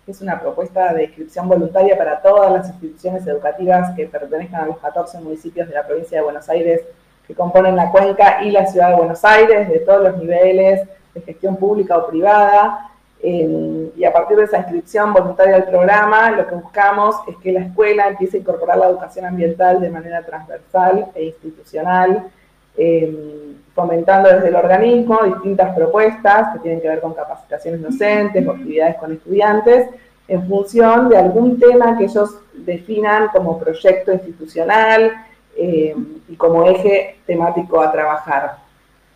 [0.04, 4.66] que es una propuesta de inscripción voluntaria para todas las instituciones educativas que pertenezcan a
[4.66, 6.80] los 14 municipios de la provincia de Buenos Aires
[7.28, 10.80] que componen la cuenca y la ciudad de Buenos Aires, de todos los niveles
[11.14, 12.88] de gestión pública o privada.
[13.24, 17.52] Eh, y a partir de esa inscripción voluntaria al programa, lo que buscamos es que
[17.52, 22.28] la escuela empiece a incorporar la educación ambiental de manera transversal e institucional,
[22.76, 28.50] eh, fomentando desde el organismo distintas propuestas que tienen que ver con capacitaciones docentes o
[28.50, 29.88] actividades con estudiantes,
[30.26, 35.12] en función de algún tema que ellos definan como proyecto institucional
[35.56, 35.94] eh,
[36.28, 38.56] y como eje temático a trabajar.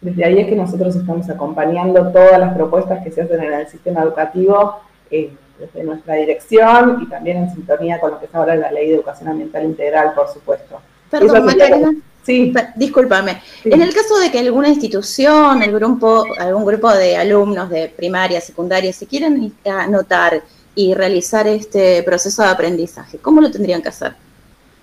[0.01, 3.67] Desde ahí es que nosotros estamos acompañando todas las propuestas que se hacen en el
[3.69, 4.77] sistema educativo
[5.11, 8.89] eh, desde nuestra dirección y también en sintonía con lo que es ahora la Ley
[8.89, 10.81] de Educación Ambiental Integral, por supuesto.
[11.11, 11.95] Perdón, Macarena.
[12.25, 12.53] Sí.
[12.75, 13.41] Discúlpame.
[13.65, 18.41] En el caso de que alguna institución, el grupo, algún grupo de alumnos de primaria,
[18.41, 20.43] secundaria, se quieren anotar
[20.75, 24.15] y realizar este proceso de aprendizaje, ¿cómo lo tendrían que hacer?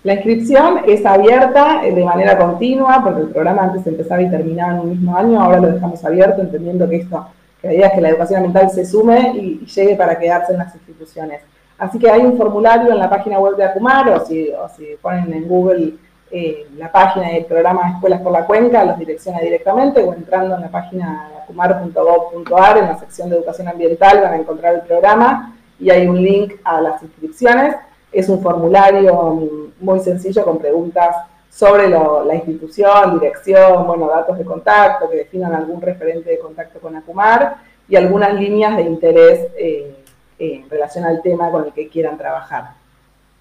[0.03, 4.73] La inscripción es abierta eh, de manera continua, porque el programa antes empezaba y terminaba
[4.73, 7.25] en un mismo año, ahora lo dejamos abierto, entendiendo que esto,
[7.61, 10.75] que la que la educación ambiental se sume y, y llegue para quedarse en las
[10.75, 11.41] instituciones.
[11.77, 14.85] Así que hay un formulario en la página web de Acumar, o si, o si
[15.01, 15.93] ponen en Google
[16.31, 20.61] eh, la página del programa Escuelas por la Cuenca, los direcciona directamente, o entrando en
[20.61, 25.89] la página acumar.gov.ar, en la sección de educación ambiental, van a encontrar el programa y
[25.89, 27.75] hay un link a las inscripciones.
[28.13, 29.49] Es un formulario
[29.79, 31.15] muy sencillo con preguntas
[31.49, 36.95] sobre la institución, dirección, bueno, datos de contacto, que definan algún referente de contacto con
[36.95, 37.57] Acumar
[37.87, 39.95] y algunas líneas de interés eh,
[40.39, 42.71] en relación al tema con el que quieran trabajar.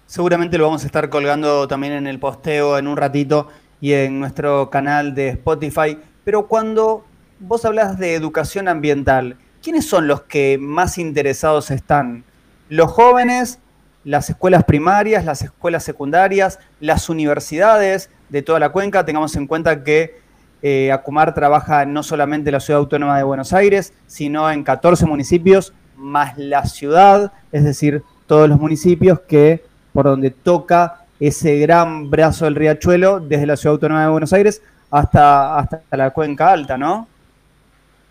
[0.05, 3.47] Seguramente lo vamos a estar colgando también en el posteo en un ratito
[3.81, 5.97] y en nuestro canal de Spotify.
[6.23, 7.03] Pero cuando
[7.39, 12.25] vos hablas de educación ambiental, ¿quiénes son los que más interesados están?
[12.69, 13.59] ¿Los jóvenes,
[14.03, 19.05] las escuelas primarias, las escuelas secundarias, las universidades de toda la cuenca?
[19.05, 20.21] Tengamos en cuenta que
[20.61, 25.05] eh, Acumar trabaja no solamente en la ciudad autónoma de Buenos Aires, sino en 14
[25.05, 32.09] municipios más la ciudad, es decir, todos los municipios que por donde toca ese gran
[32.09, 36.77] brazo del riachuelo desde la ciudad autónoma de Buenos Aires hasta, hasta la cuenca alta,
[36.77, 37.07] ¿no?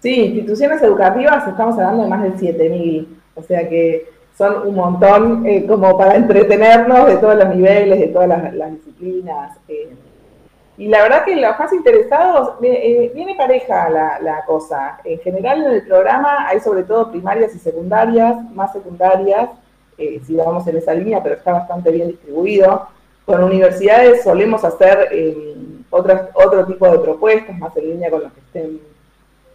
[0.01, 5.47] Sí, instituciones educativas, estamos hablando de más de 7.000, o sea que son un montón
[5.47, 9.57] eh, como para entretenernos de todos los niveles, de todas las, las disciplinas.
[9.69, 9.95] eh.
[10.79, 14.99] Y la verdad que los más interesados, eh, viene pareja la, la cosa.
[15.05, 19.51] En general en el programa hay sobre todo primarias y secundarias, más secundarias,
[19.99, 22.89] eh, si vamos en esa línea, pero está bastante bien distribuido.
[23.27, 25.55] Con universidades solemos hacer eh,
[25.91, 28.81] otras, otro tipo de propuestas, más en línea con lo que estén,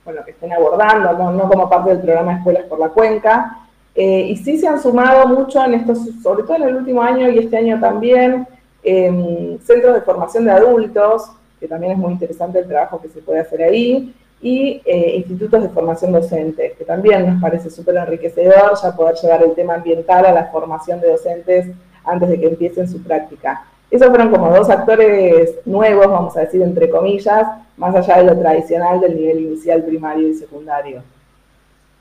[0.06, 3.58] con lo que estén abordando, no, no como parte del programa Escuelas por la Cuenca.
[4.00, 7.32] Eh, y sí se han sumado mucho en estos, sobre todo en el último año
[7.32, 8.48] y este año también,
[8.84, 13.24] eh, centros de formación de adultos, que también es muy interesante el trabajo que se
[13.24, 18.74] puede hacer ahí, y eh, institutos de formación docente, que también nos parece súper enriquecedor
[18.80, 21.66] ya poder llevar el tema ambiental a la formación de docentes
[22.04, 23.66] antes de que empiecen su práctica.
[23.90, 28.38] Esos fueron como dos actores nuevos, vamos a decir, entre comillas, más allá de lo
[28.38, 31.02] tradicional del nivel inicial, primario y secundario.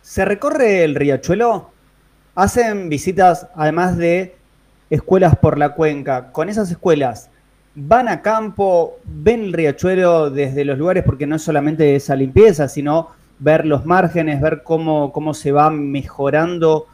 [0.03, 1.76] ¿Se recorre el riachuelo?
[2.37, 4.37] ¿Hacen visitas además de
[4.91, 6.33] escuelas por la cuenca?
[6.33, 7.31] Con esas escuelas,
[7.75, 8.99] ¿van a campo?
[9.05, 11.03] ¿Ven el riachuelo desde los lugares?
[11.03, 13.09] Porque no es solamente esa limpieza, sino
[13.39, 16.85] ver los márgenes, ver cómo, cómo se va mejorando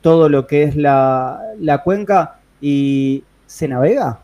[0.00, 4.18] todo lo que es la, la cuenca y se navega.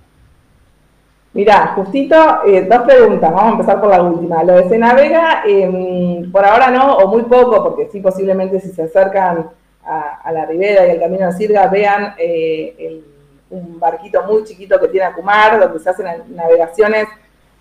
[1.35, 2.17] Mirá, justito,
[2.49, 3.33] eh, dos preguntas.
[3.33, 4.43] Vamos a empezar por la última.
[4.43, 8.71] Lo de se navega, em, por ahora no, o muy poco, porque sí, posiblemente si
[8.71, 9.51] se acercan
[9.87, 13.05] a, a la ribera y al camino de Sirga, vean eh, el-
[13.51, 17.07] un barquito muy chiquito que tiene Acumar, donde se hacen navegaciones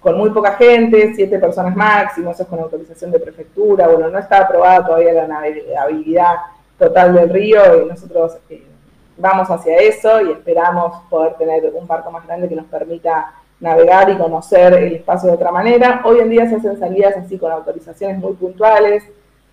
[0.01, 3.88] con muy poca gente, siete personas máximo, eso es con autorización de prefectura.
[3.88, 6.36] Bueno, no está aprobada todavía la navegabilidad
[6.80, 8.63] total del río y nosotros eh,
[9.17, 14.09] vamos hacia eso y esperamos poder tener un barco más grande que nos permita navegar
[14.09, 16.01] y conocer el espacio de otra manera.
[16.03, 19.03] Hoy en día se hacen salidas así con autorizaciones muy puntuales,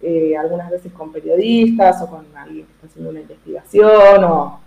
[0.02, 4.60] eh, algunas veces con periodistas o con alguien que está haciendo una investigación o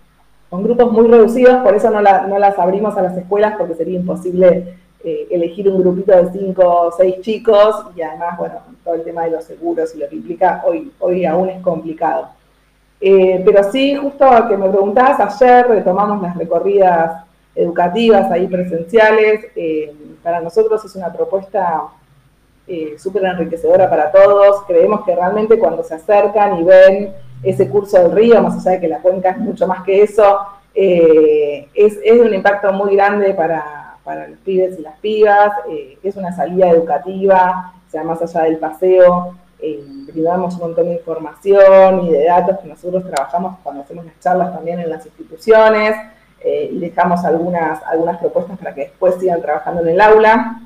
[0.49, 3.73] con grupos muy reducidos, por eso no, la- no las abrimos a las escuelas porque
[3.75, 8.93] sería imposible eh, elegir un grupito de cinco o seis chicos y además, bueno, todo
[8.93, 12.29] el tema de los seguros y lo que implica hoy, hoy aún es complicado.
[13.01, 17.25] Eh, pero sí, justo que me preguntabas, ayer retomamos las recorridas
[17.55, 19.45] educativas ahí presenciales.
[20.23, 21.83] para nosotros es una propuesta
[22.67, 24.63] eh, súper enriquecedora para todos.
[24.67, 28.79] Creemos que realmente cuando se acercan y ven ese curso del río, más allá de
[28.79, 30.39] que la cuenca es mucho más que eso,
[30.75, 35.51] eh, es, es un impacto muy grande para, para los pibes y las pibas.
[35.69, 40.85] eh, es una salida educativa, o sea, más allá del paseo, eh, brindamos un montón
[40.85, 45.05] de información y de datos que nosotros trabajamos cuando hacemos las charlas también en las
[45.05, 45.95] instituciones
[46.45, 50.59] y dejamos algunas, algunas propuestas para que después sigan trabajando en el aula.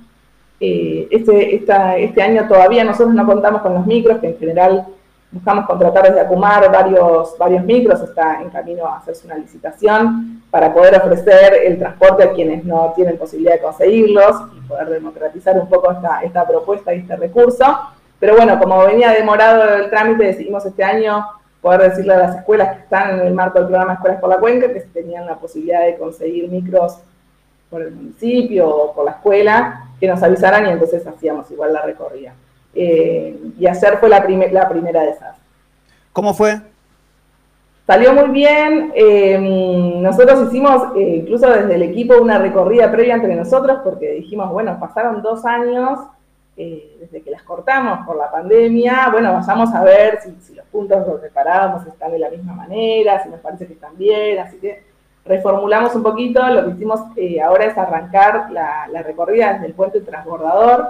[0.60, 4.88] Eh, este, este año todavía nosotros no contamos con los micros, que en general
[5.32, 10.74] buscamos contratar desde Acumar varios, varios micros, está en camino a hacerse una licitación para
[10.74, 15.68] poder ofrecer el transporte a quienes no tienen posibilidad de conseguirlos y poder democratizar un
[15.68, 17.66] poco esta, esta propuesta y este recurso.
[18.20, 21.26] Pero bueno, como venía demorado el trámite, decidimos este año
[21.62, 24.38] poder decirle a las escuelas que están en el marco del programa Escuelas por la
[24.38, 27.00] Cuenca que tenían la posibilidad de conseguir micros
[27.70, 31.82] por el municipio o por la escuela, que nos avisaran y entonces hacíamos igual la
[31.82, 32.34] recorrida.
[32.76, 35.36] Eh, y ayer fue la, prime- la primera de esas.
[36.14, 36.60] ¿Cómo fue?
[37.88, 38.92] Salió muy bien.
[38.96, 44.52] eh, nosotros hicimos, eh, incluso desde el equipo, una recorrida previa entre nosotros porque dijimos,
[44.52, 46.00] bueno, pasaron dos años
[46.58, 49.10] eh, desde que las cortamos por la pandemia.
[49.12, 53.24] Bueno, vayamos a ver si, si los puntos los reparábamos están de la misma manera,
[53.24, 54.38] si nos parece que están bien.
[54.40, 54.84] Así que
[55.28, 56.46] reformulamos un poquito.
[56.48, 60.90] Lo que hicimos eh, ahora es arrancar la, recorrida desde el puente transbordador,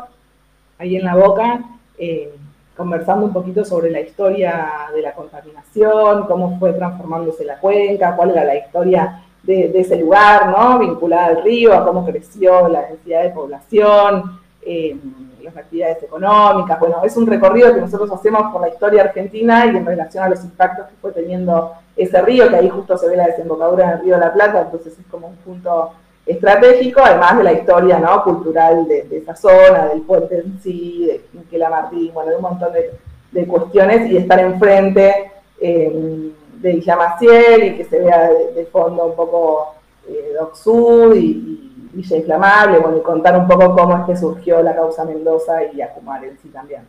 [0.77, 1.61] ahí en la boca.
[1.97, 2.33] eh,
[2.75, 8.29] conversando un poquito sobre la historia de la contaminación, cómo fue transformándose la cuenca, cuál
[8.29, 10.77] era la historia de, de ese lugar, ¿no?
[10.77, 14.97] Vinculada al río, a cómo creció la densidad de población, eh,
[15.41, 16.79] las actividades económicas.
[16.79, 20.29] Bueno, es un recorrido que nosotros hacemos por la historia argentina y en relación a
[20.29, 24.01] los impactos que fue teniendo ese río, que ahí justo se ve la desembocadura del
[24.01, 25.91] río de la Plata, entonces es como un punto
[26.25, 28.23] estratégico, además de la historia ¿no?
[28.23, 32.41] cultural de, de esa zona, del puente en sí, de Miquela Martín, bueno, de un
[32.41, 32.91] montón de,
[33.31, 39.05] de cuestiones, y estar enfrente eh, de Villa Maciel y que se vea de, fondo
[39.05, 39.75] un poco
[40.07, 44.61] eh, Doc Sud y Villa Inflamable, bueno, y contar un poco cómo es que surgió
[44.61, 46.81] la causa Mendoza y Acumar en sí también.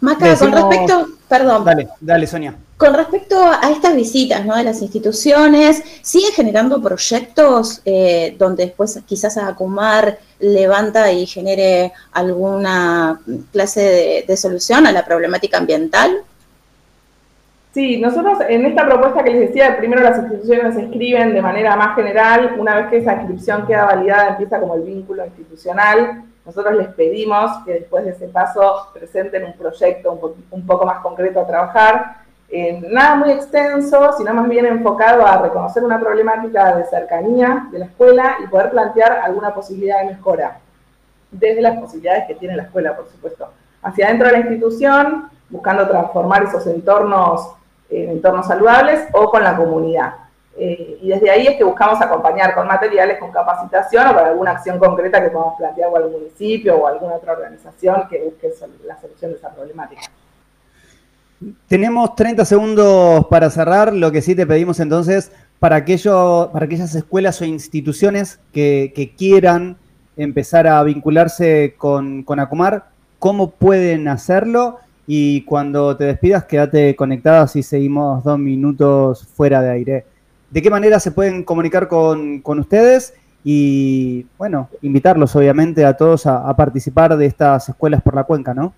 [0.00, 2.54] Maca, con respecto, perdón, Dale, dale, Sonia.
[2.78, 4.56] con respecto a estas visitas ¿no?
[4.56, 13.20] de las instituciones, ¿sigue generando proyectos eh, donde después quizás Acumar levanta y genere alguna
[13.52, 16.22] clase de, de solución a la problemática ambiental?
[17.72, 21.76] Sí, nosotros en esta propuesta que les decía, primero las instituciones se inscriben de manera
[21.76, 26.74] más general, una vez que esa inscripción queda validada empieza como el vínculo institucional, nosotros
[26.76, 30.18] les pedimos que después de ese paso presenten un proyecto
[30.50, 32.16] un poco más concreto a trabajar,
[32.48, 37.78] eh, nada muy extenso, sino más bien enfocado a reconocer una problemática de cercanía de
[37.78, 40.58] la escuela y poder plantear alguna posibilidad de mejora,
[41.30, 43.52] desde las posibilidades que tiene la escuela, por supuesto,
[43.82, 47.54] hacia adentro de la institución, buscando transformar esos entornos
[47.90, 50.14] en entornos saludables o con la comunidad.
[50.56, 54.50] Eh, y desde ahí es que buscamos acompañar con materiales, con capacitación o con alguna
[54.52, 58.52] acción concreta que podamos plantear o al municipio o alguna otra organización que busque
[58.86, 60.02] la solución de esa problemática.
[61.68, 63.94] Tenemos 30 segundos para cerrar.
[63.94, 69.78] Lo que sí te pedimos entonces, para, aquello, para aquellas escuelas o instituciones que, quieran
[70.16, 72.88] empezar a vincularse con, con Acumar,
[73.18, 74.80] ¿cómo pueden hacerlo?
[75.12, 80.04] Y cuando te despidas, quédate conectada si seguimos dos minutos fuera de aire.
[80.48, 83.12] ¿De qué manera se pueden comunicar con, con ustedes?
[83.42, 88.72] Y bueno, invitarlos obviamente a todos a, participar de estas escuelas por la cuenca, ¿no?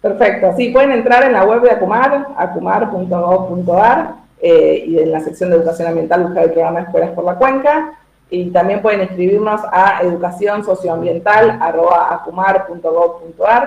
[0.00, 5.50] Perfecto, sí, pueden entrar en la web de Acumar, acumar.gov.ar, eh, y en la sección
[5.50, 7.94] de educación ambiental buscar el programa Escuelas por la Cuenca,
[8.30, 10.70] y también pueden escribirnos a educación que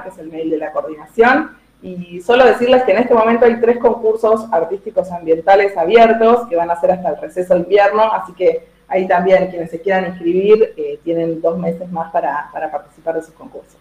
[0.09, 1.59] es el mail de la coordinación.
[1.82, 6.69] Y solo decirles que en este momento hay tres concursos artísticos ambientales abiertos que van
[6.69, 10.73] a ser hasta el receso de invierno, así que ahí también quienes se quieran inscribir
[10.77, 13.77] eh, tienen dos meses más para, para participar de esos concursos.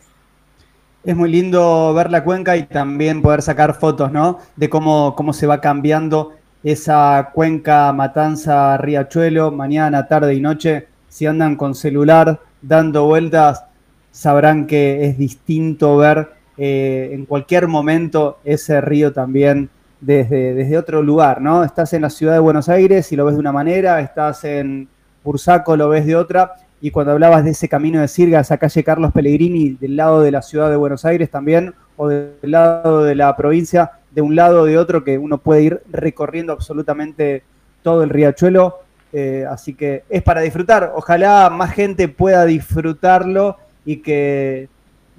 [1.04, 4.38] Es muy lindo ver la cuenca y también poder sacar fotos, ¿no?
[4.56, 6.32] De cómo, cómo se va cambiando
[6.62, 10.88] esa cuenca Matanza Riachuelo, mañana, tarde y noche.
[11.08, 13.64] Si andan con celular dando vueltas,
[14.10, 21.02] sabrán que es distinto ver eh, en cualquier momento ese río también desde, desde otro
[21.02, 21.64] lugar, ¿no?
[21.64, 24.86] Estás en la ciudad de Buenos Aires y lo ves de una manera, estás en
[25.24, 26.52] Bursaco, lo ves de otra,
[26.82, 30.32] y cuando hablabas de ese camino de Sirga, esa calle Carlos Pellegrini, del lado de
[30.32, 34.60] la ciudad de Buenos Aires también, o del lado de la provincia, de un lado
[34.60, 37.42] o de otro, que uno puede ir recorriendo absolutamente
[37.82, 38.80] todo el riachuelo.
[39.14, 40.92] eh, así que es para disfrutar.
[40.94, 43.56] Ojalá más gente pueda disfrutarlo
[43.86, 44.68] y que,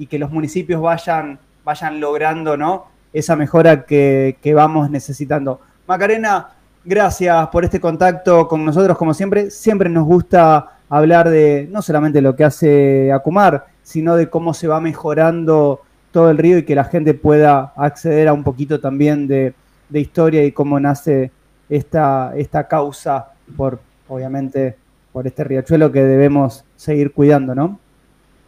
[0.01, 2.87] y que los municipios vayan, vayan logrando ¿no?
[3.13, 5.61] esa mejora que, que vamos necesitando.
[5.85, 6.49] Macarena,
[6.83, 9.51] gracias por este contacto con nosotros, como siempre.
[9.51, 14.67] Siempre nos gusta hablar de no solamente lo que hace Acumar, sino de cómo se
[14.67, 15.81] va mejorando
[16.11, 19.53] todo el río y que la gente pueda acceder a un poquito también de,
[19.87, 21.31] de historia y cómo nace
[21.69, 24.75] esta, esta causa por, obviamente,
[25.13, 27.79] por este riachuelo que debemos seguir cuidando, ¿no?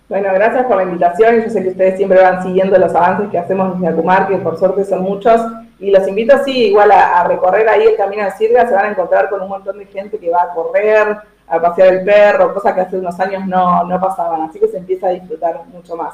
[0.10, 1.42] Bueno, gracias por la invitación.
[1.42, 4.58] Yo sé que ustedes siempre van siguiendo los avances que hacemos desde Acumar, que por
[4.58, 5.42] suerte son muchos.
[5.80, 8.68] Y los invito, sí, igual a, recorrer ahí el camino de Sirga.
[8.68, 11.94] Se van a encontrar con un montón de gente que va a correr, a pasear
[11.94, 14.42] el perro, cosas que hace unos años no, no pasaban.
[14.44, 16.14] Así que se empieza a disfrutar mucho más.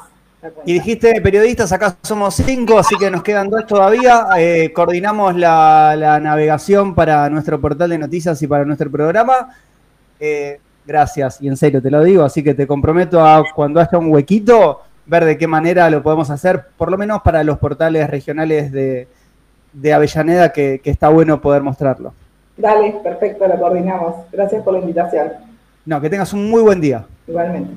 [0.64, 4.26] Y dijiste periodistas, acá somos cinco, así que nos quedan dos todavía.
[4.38, 9.54] Eh, coordinamos la, la navegación para nuestro portal de noticias y para nuestro programa.
[10.18, 10.58] Eh,
[10.90, 14.12] gracias, y en serio te lo digo, así que te comprometo a cuando haya un
[14.12, 18.72] huequito, ver de qué manera lo podemos hacer, por lo menos para los portales regionales
[18.72, 19.06] de,
[19.72, 22.12] de Avellaneda, que, que está bueno poder mostrarlo.
[22.56, 24.16] Dale, perfecto, lo coordinamos.
[24.32, 25.28] Gracias por la invitación.
[25.86, 27.06] No, que tengas un muy buen día.
[27.28, 27.72] Igualmente.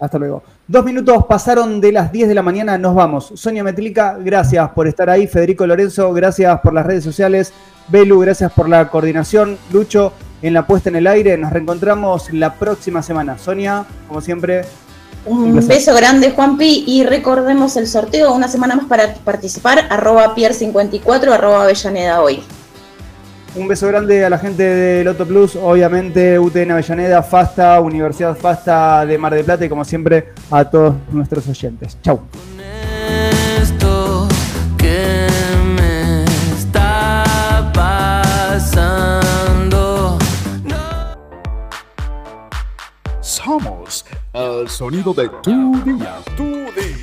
[0.00, 0.42] Hasta luego.
[0.66, 3.32] Dos minutos pasaron de las 10 de la mañana, nos vamos.
[3.34, 5.26] Sonia Metlica, gracias por estar ahí.
[5.26, 7.52] Federico Lorenzo, gracias por las redes sociales.
[7.88, 9.58] Belu, gracias por la coordinación.
[9.70, 10.12] Lucho,
[10.44, 11.36] en la puesta en el aire.
[11.38, 13.38] Nos reencontramos la próxima semana.
[13.38, 14.64] Sonia, como siempre.
[15.24, 21.32] Un beso grande, Juanpi, y recordemos el sorteo una semana más para participar, arroba pier54,
[21.32, 22.42] arroba Avellaneda hoy.
[23.56, 29.06] Un beso grande a la gente de Loto Plus, obviamente UTN Avellaneda, FASTA, Universidad FASTA
[29.06, 31.96] de Mar del Plata y como siempre a todos nuestros oyentes.
[32.02, 32.20] Chau.
[33.62, 34.28] esto
[34.76, 35.26] que
[43.44, 45.50] Somos el sonido de tu
[45.84, 46.18] día.
[46.34, 46.96] Tu día.